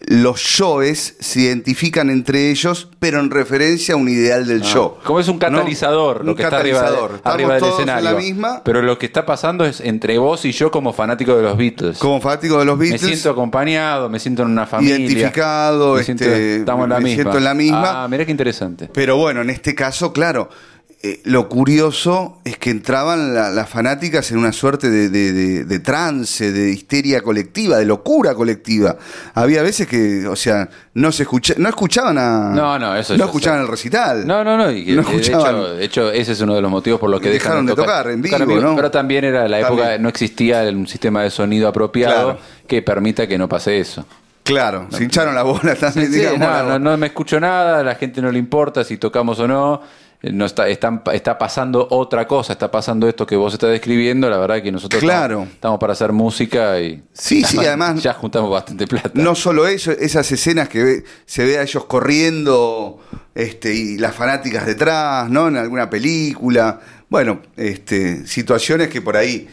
[0.06, 4.96] los shows se identifican entre ellos, pero en referencia a un ideal del show.
[5.06, 6.24] Como es un catalizador ¿no?
[6.26, 7.22] lo Un que está arriba, de- catalizador.
[7.24, 8.10] Arriba del todos en escenario.
[8.12, 8.62] la misma.
[8.66, 12.00] Pero lo que está pasando es entre vos y yo como fanático de los Beatles.
[12.00, 14.98] Como fanático de los me Beatles, siento acompañado, me siento en una familia.
[14.98, 17.16] Identificado, me siento- este, estamos en la me misma.
[17.24, 18.04] siento en la misma.
[18.04, 18.90] Ah, mirá qué interesante.
[18.94, 20.50] Pero bueno, en este caso, claro,
[21.06, 25.66] eh, lo curioso es que entraban la- las fanáticas en una suerte de, de- de-
[25.66, 28.96] de trance, de histeria colectiva, de locura colectiva.
[29.34, 32.52] Había veces que, o sea, no se escucha, no escuchaban a.
[32.56, 33.66] No, no, eso No escuchaban sé.
[33.66, 34.26] el recital.
[34.26, 34.72] No, no, no.
[34.72, 35.56] y que, No de, escuchaban.
[35.56, 38.08] hecho, de hecho, ese es uno de los motivos por los que Dejaron de tocar
[38.10, 38.76] en vivo, ¿no?
[38.76, 40.02] Pero también era la época, También.
[40.04, 42.40] no existía un sistema de sonido apropiado Claro.
[42.66, 44.06] que permita que no pase eso.
[44.44, 46.40] Claro, se hincharon la bola también, Sí, digamos.
[46.40, 49.48] no, no, no me escucho nada, a la gente no le importa si tocamos o
[49.48, 49.82] no.
[50.32, 54.30] No está, están- está pasando otra cosa, está pasando esto que vos estás describiendo.
[54.30, 55.40] La verdad que nosotros Claro.
[55.40, 57.04] estamos, estamos para hacer música y.
[57.12, 59.12] Sí, sí, además- Ya juntamos bastante plata.
[59.16, 63.02] No solo eso, esas escenas que ve- se ve a ellos corriendo
[63.36, 65.50] este, y las fanáticas detrás, ¿no?
[65.50, 66.80] En alguna película.
[67.10, 69.50] Bueno, este, situaciones que por ahí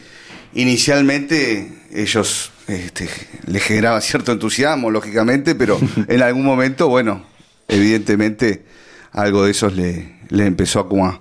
[0.53, 3.09] inicialmente ellos este,
[3.45, 7.25] les generaba cierto entusiasmo, lógicamente, pero en algún momento, bueno,
[7.67, 8.63] evidentemente
[9.11, 11.19] algo de esos le, le empezó a, como a,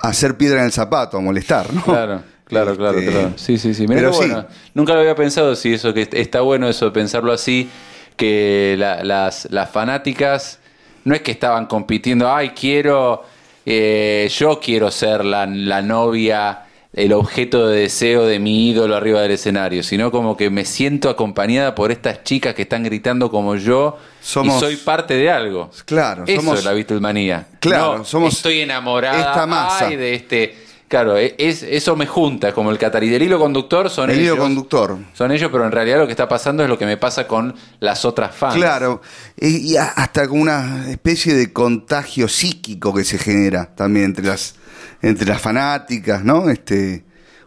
[0.00, 1.82] a hacer piedra en el zapato, a molestar, ¿no?
[1.82, 3.32] Claro, claro, claro, Este, claro.
[3.36, 3.86] Sí, sí, sí.
[3.86, 4.46] Mirá pero bueno.
[4.74, 7.68] Nunca lo había pensado, sí, eso que est- está bueno eso de pensarlo así,
[8.16, 10.58] que la- las, las fanáticas
[11.04, 13.24] no es que estaban compitiendo, ay, quiero,
[13.64, 16.64] eh, yo quiero ser la, la novia,
[16.94, 21.10] el objeto de deseo de mi ídolo arriba del escenario, sino como que me siento
[21.10, 25.70] acompañada por estas chicas que están gritando como yo Somos- y soy parte de algo.
[25.84, 27.46] Claro, Eso somos- es la Beatlemanía.
[27.60, 29.88] Claro, No, somos estoy enamorada esta masa.
[29.88, 30.67] ay, de este.
[30.88, 33.12] Claro, e- es, eso me junta, como el cataliz.
[33.12, 34.34] El hilo conductor son El ellos.
[34.34, 34.96] hilo conductor.
[35.12, 37.54] Son ellos, pero en realidad lo que está pasando es lo que me pasa con
[37.80, 38.54] las otras fans.
[38.54, 39.02] Claro,
[39.36, 44.54] y hasta con una especie de contagio psíquico que se genera también entre las
[45.02, 46.48] entre las fanáticas, ¿no?
[46.50, 47.04] Este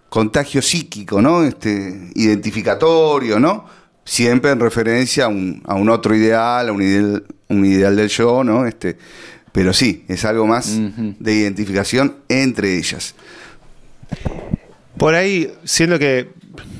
[0.10, 1.44] contagio psíquico, ¿no?
[1.44, 3.66] Este identificatorio, ¿no?
[4.06, 8.10] Siempre en referencia a un, a un otro ideal, a un ideal, un ideal del
[8.10, 8.66] yo, ¿no?
[8.66, 8.98] Este,
[9.52, 13.16] pero sí, es algo más de identificación entre ellas.
[14.98, 16.30] Por ahí, siendo que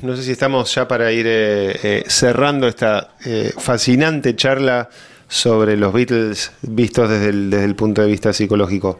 [0.02, 4.88] no sé si estamos ya para ir eh, eh, cerrando esta eh, fascinante charla
[5.28, 8.98] sobre los Beatles vistos desde el, punto de vista psicológico.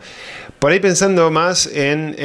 [0.58, 2.16] Por ahí pensando más en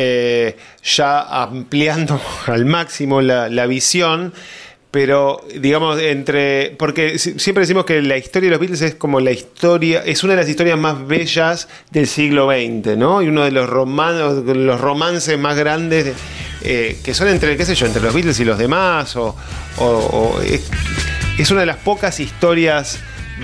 [0.81, 4.33] ya ampliando al máximo la visión,
[4.99, 9.19] pero digamos entre porque si- siempre decimos que la historia de los Beatles es como
[9.19, 13.21] la historia es una de las historias más bellas del siglo XX, ¿no?
[13.21, 16.13] Y uno de los romanos, los romances más grandes de-
[16.63, 19.35] eh, que son entre qué sé yo, entre los Beatles y los demás o
[20.43, 20.67] es,
[21.37, 22.97] es una de las pocas historias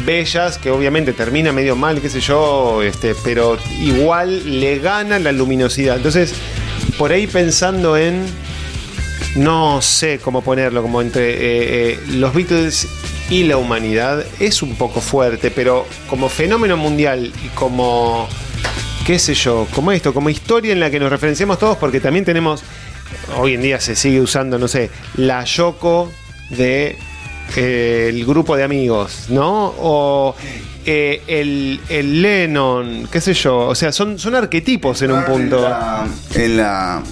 [0.08, 5.32] bellas que obviamente termina medio mal, qué sé yo, este, pero igual le gana la
[5.32, 5.98] luminosidad.
[5.98, 6.34] Entonces,
[6.98, 8.24] por ahí pensando en
[9.36, 11.38] no sé cómo ponerlo, como entre eh,
[11.92, 12.88] eh, los Beatles
[13.30, 18.28] y la humanidad, es un poco fuerte, pero como fenómeno mundial y como,
[19.06, 22.26] qué sé yo, como esto, como historia en la que nos referenciamos todos, porque también
[22.26, 22.64] tenemos,
[23.38, 26.12] hoy en día se sigue usando, no sé, la Yoko
[26.50, 26.98] de
[27.56, 29.74] eh, el grupo de amigos, ¿no?
[29.80, 30.36] O
[30.86, 35.58] eh, el, el Lennon, qué sé yo, o sea, son, son arquetipos en un punto.
[35.58, 37.04] En la, en la,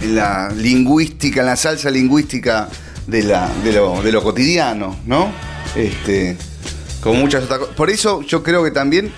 [0.00, 2.68] en la lingüística, en la salsa lingüística
[3.06, 5.32] de, la, de, lo, de lo cotidiano, ¿no?
[5.76, 6.36] Este,
[7.00, 7.74] con muchas otras cosas.
[7.74, 9.12] Por eso yo creo que también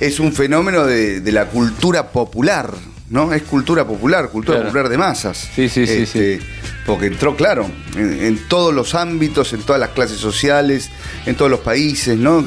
[0.00, 2.72] es un fenómeno de, de la cultura popular,
[3.10, 3.32] ¿no?
[3.32, 4.68] Es cultura popular, cultura Claro.
[4.70, 5.48] popular de masas.
[5.54, 6.40] Sí, sí, sí, Este,
[6.86, 10.90] Porque entró, claro, en, en todos los ámbitos, en todas las clases sociales,
[11.26, 12.44] en todos los países, ¿no?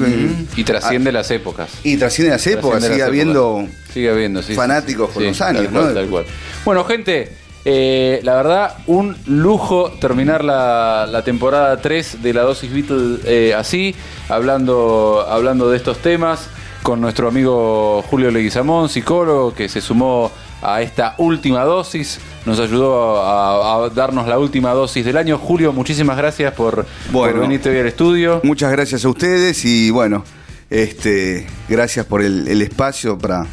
[0.56, 1.70] Y trasciende las épocas.
[1.84, 3.92] Y trasciende las épocas, Trasciende sigue las habiendo épocas.
[3.94, 5.94] Sigue habiendo, sí, sí, fanáticos sí, con sí, los años, tal cual, ¿no?
[5.94, 6.24] tal cual.
[6.66, 7.32] Bueno, gente,
[7.68, 13.54] eh, la verdad, un lujo terminar la, la temporada 3 de la dosis Beatle eh,
[13.54, 13.92] así,
[14.28, 16.48] hablando, hablando de estos temas,
[16.84, 20.30] con nuestro amigo Julio Leguizamón, psicólogo, que se sumó
[20.62, 25.36] a esta última dosis, nos ayudó a, a darnos la última dosis del año.
[25.36, 27.32] Julio, muchísimas gracias por, Bueno.
[27.32, 28.40] por venirte hoy al estudio.
[28.44, 30.22] Muchas gracias a ustedes y bueno,
[30.70, 33.44] este, gracias por el, el espacio para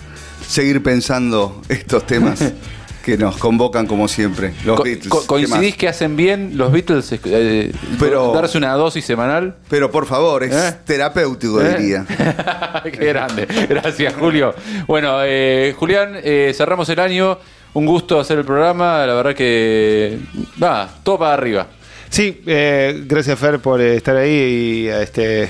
[0.47, 2.39] seguir pensando estos temas
[3.03, 5.09] que nos convocan como siempre, los Co- Beatles.
[5.09, 5.77] co- ¿Qué ¿Coincidís más?
[5.77, 9.55] que hacen bien los Beatles eh, Pero- darse una dosis semanal?
[9.69, 10.77] Pero por favor, es ¿Eh?
[10.85, 11.75] terapéutico, ¿Eh?
[11.77, 12.05] diría.
[12.83, 13.45] Qué grande.
[13.69, 14.55] Gracias, Julio.
[14.87, 17.37] Bueno, eh, Julián, eh, cerramos el año.
[17.73, 19.05] Un gusto hacer el programa.
[19.05, 20.19] La verdad que.
[20.61, 21.67] Va, todo para arriba.
[22.09, 25.49] Sí, eh, gracias Fer por estar ahí y este, eh,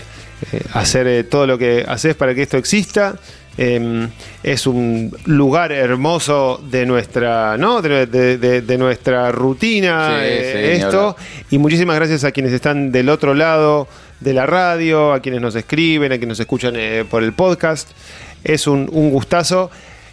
[0.74, 3.16] hacer eh, todo lo que haces para que esto exista.
[3.58, 4.08] Eh,
[4.42, 7.82] es un lugar hermoso de nuestra, ¿no?
[7.82, 11.16] de, de- de- de nuestra rutina Sí, eh, sí, esto.
[11.52, 13.88] Y muchísimas gracias a quienes están del otro lado
[14.20, 17.90] de la radio, a quienes nos escriben, a quienes nos escuchan eh, por el podcast.
[18.44, 19.70] Es un, un gustazo.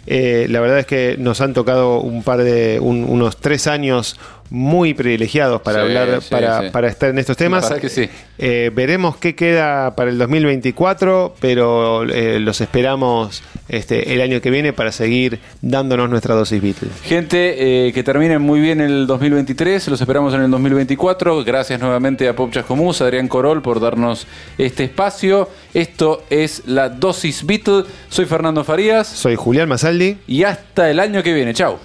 [0.07, 4.17] Eh, la verdad es que nos han tocado un par de un- unos tres años
[4.51, 6.69] muy privilegiados para Sí, hablar, sí, para, sí.
[6.71, 7.71] para estar en estos temas.
[7.81, 8.09] Que sí.
[8.37, 14.51] Eh, veremos qué queda para el 2024, pero eh, los esperamos este, el año que
[14.51, 16.91] viene para seguir dándonos nuestra dosis Beatles.
[17.03, 19.87] Gente, eh, que terminen muy bien el 2023.
[19.87, 21.45] Los esperamos en el 2024.
[21.45, 24.27] Gracias nuevamente a Pop Chascomús, a Adrián Corol por darnos
[24.57, 25.49] este espacio.
[25.73, 27.85] Esto es la dosis Beatle.
[28.09, 29.07] Soy Fernando Farías.
[29.07, 30.17] Soy Julián Masaldi.
[30.27, 31.53] Y hasta el año que viene.
[31.53, 31.77] Chau.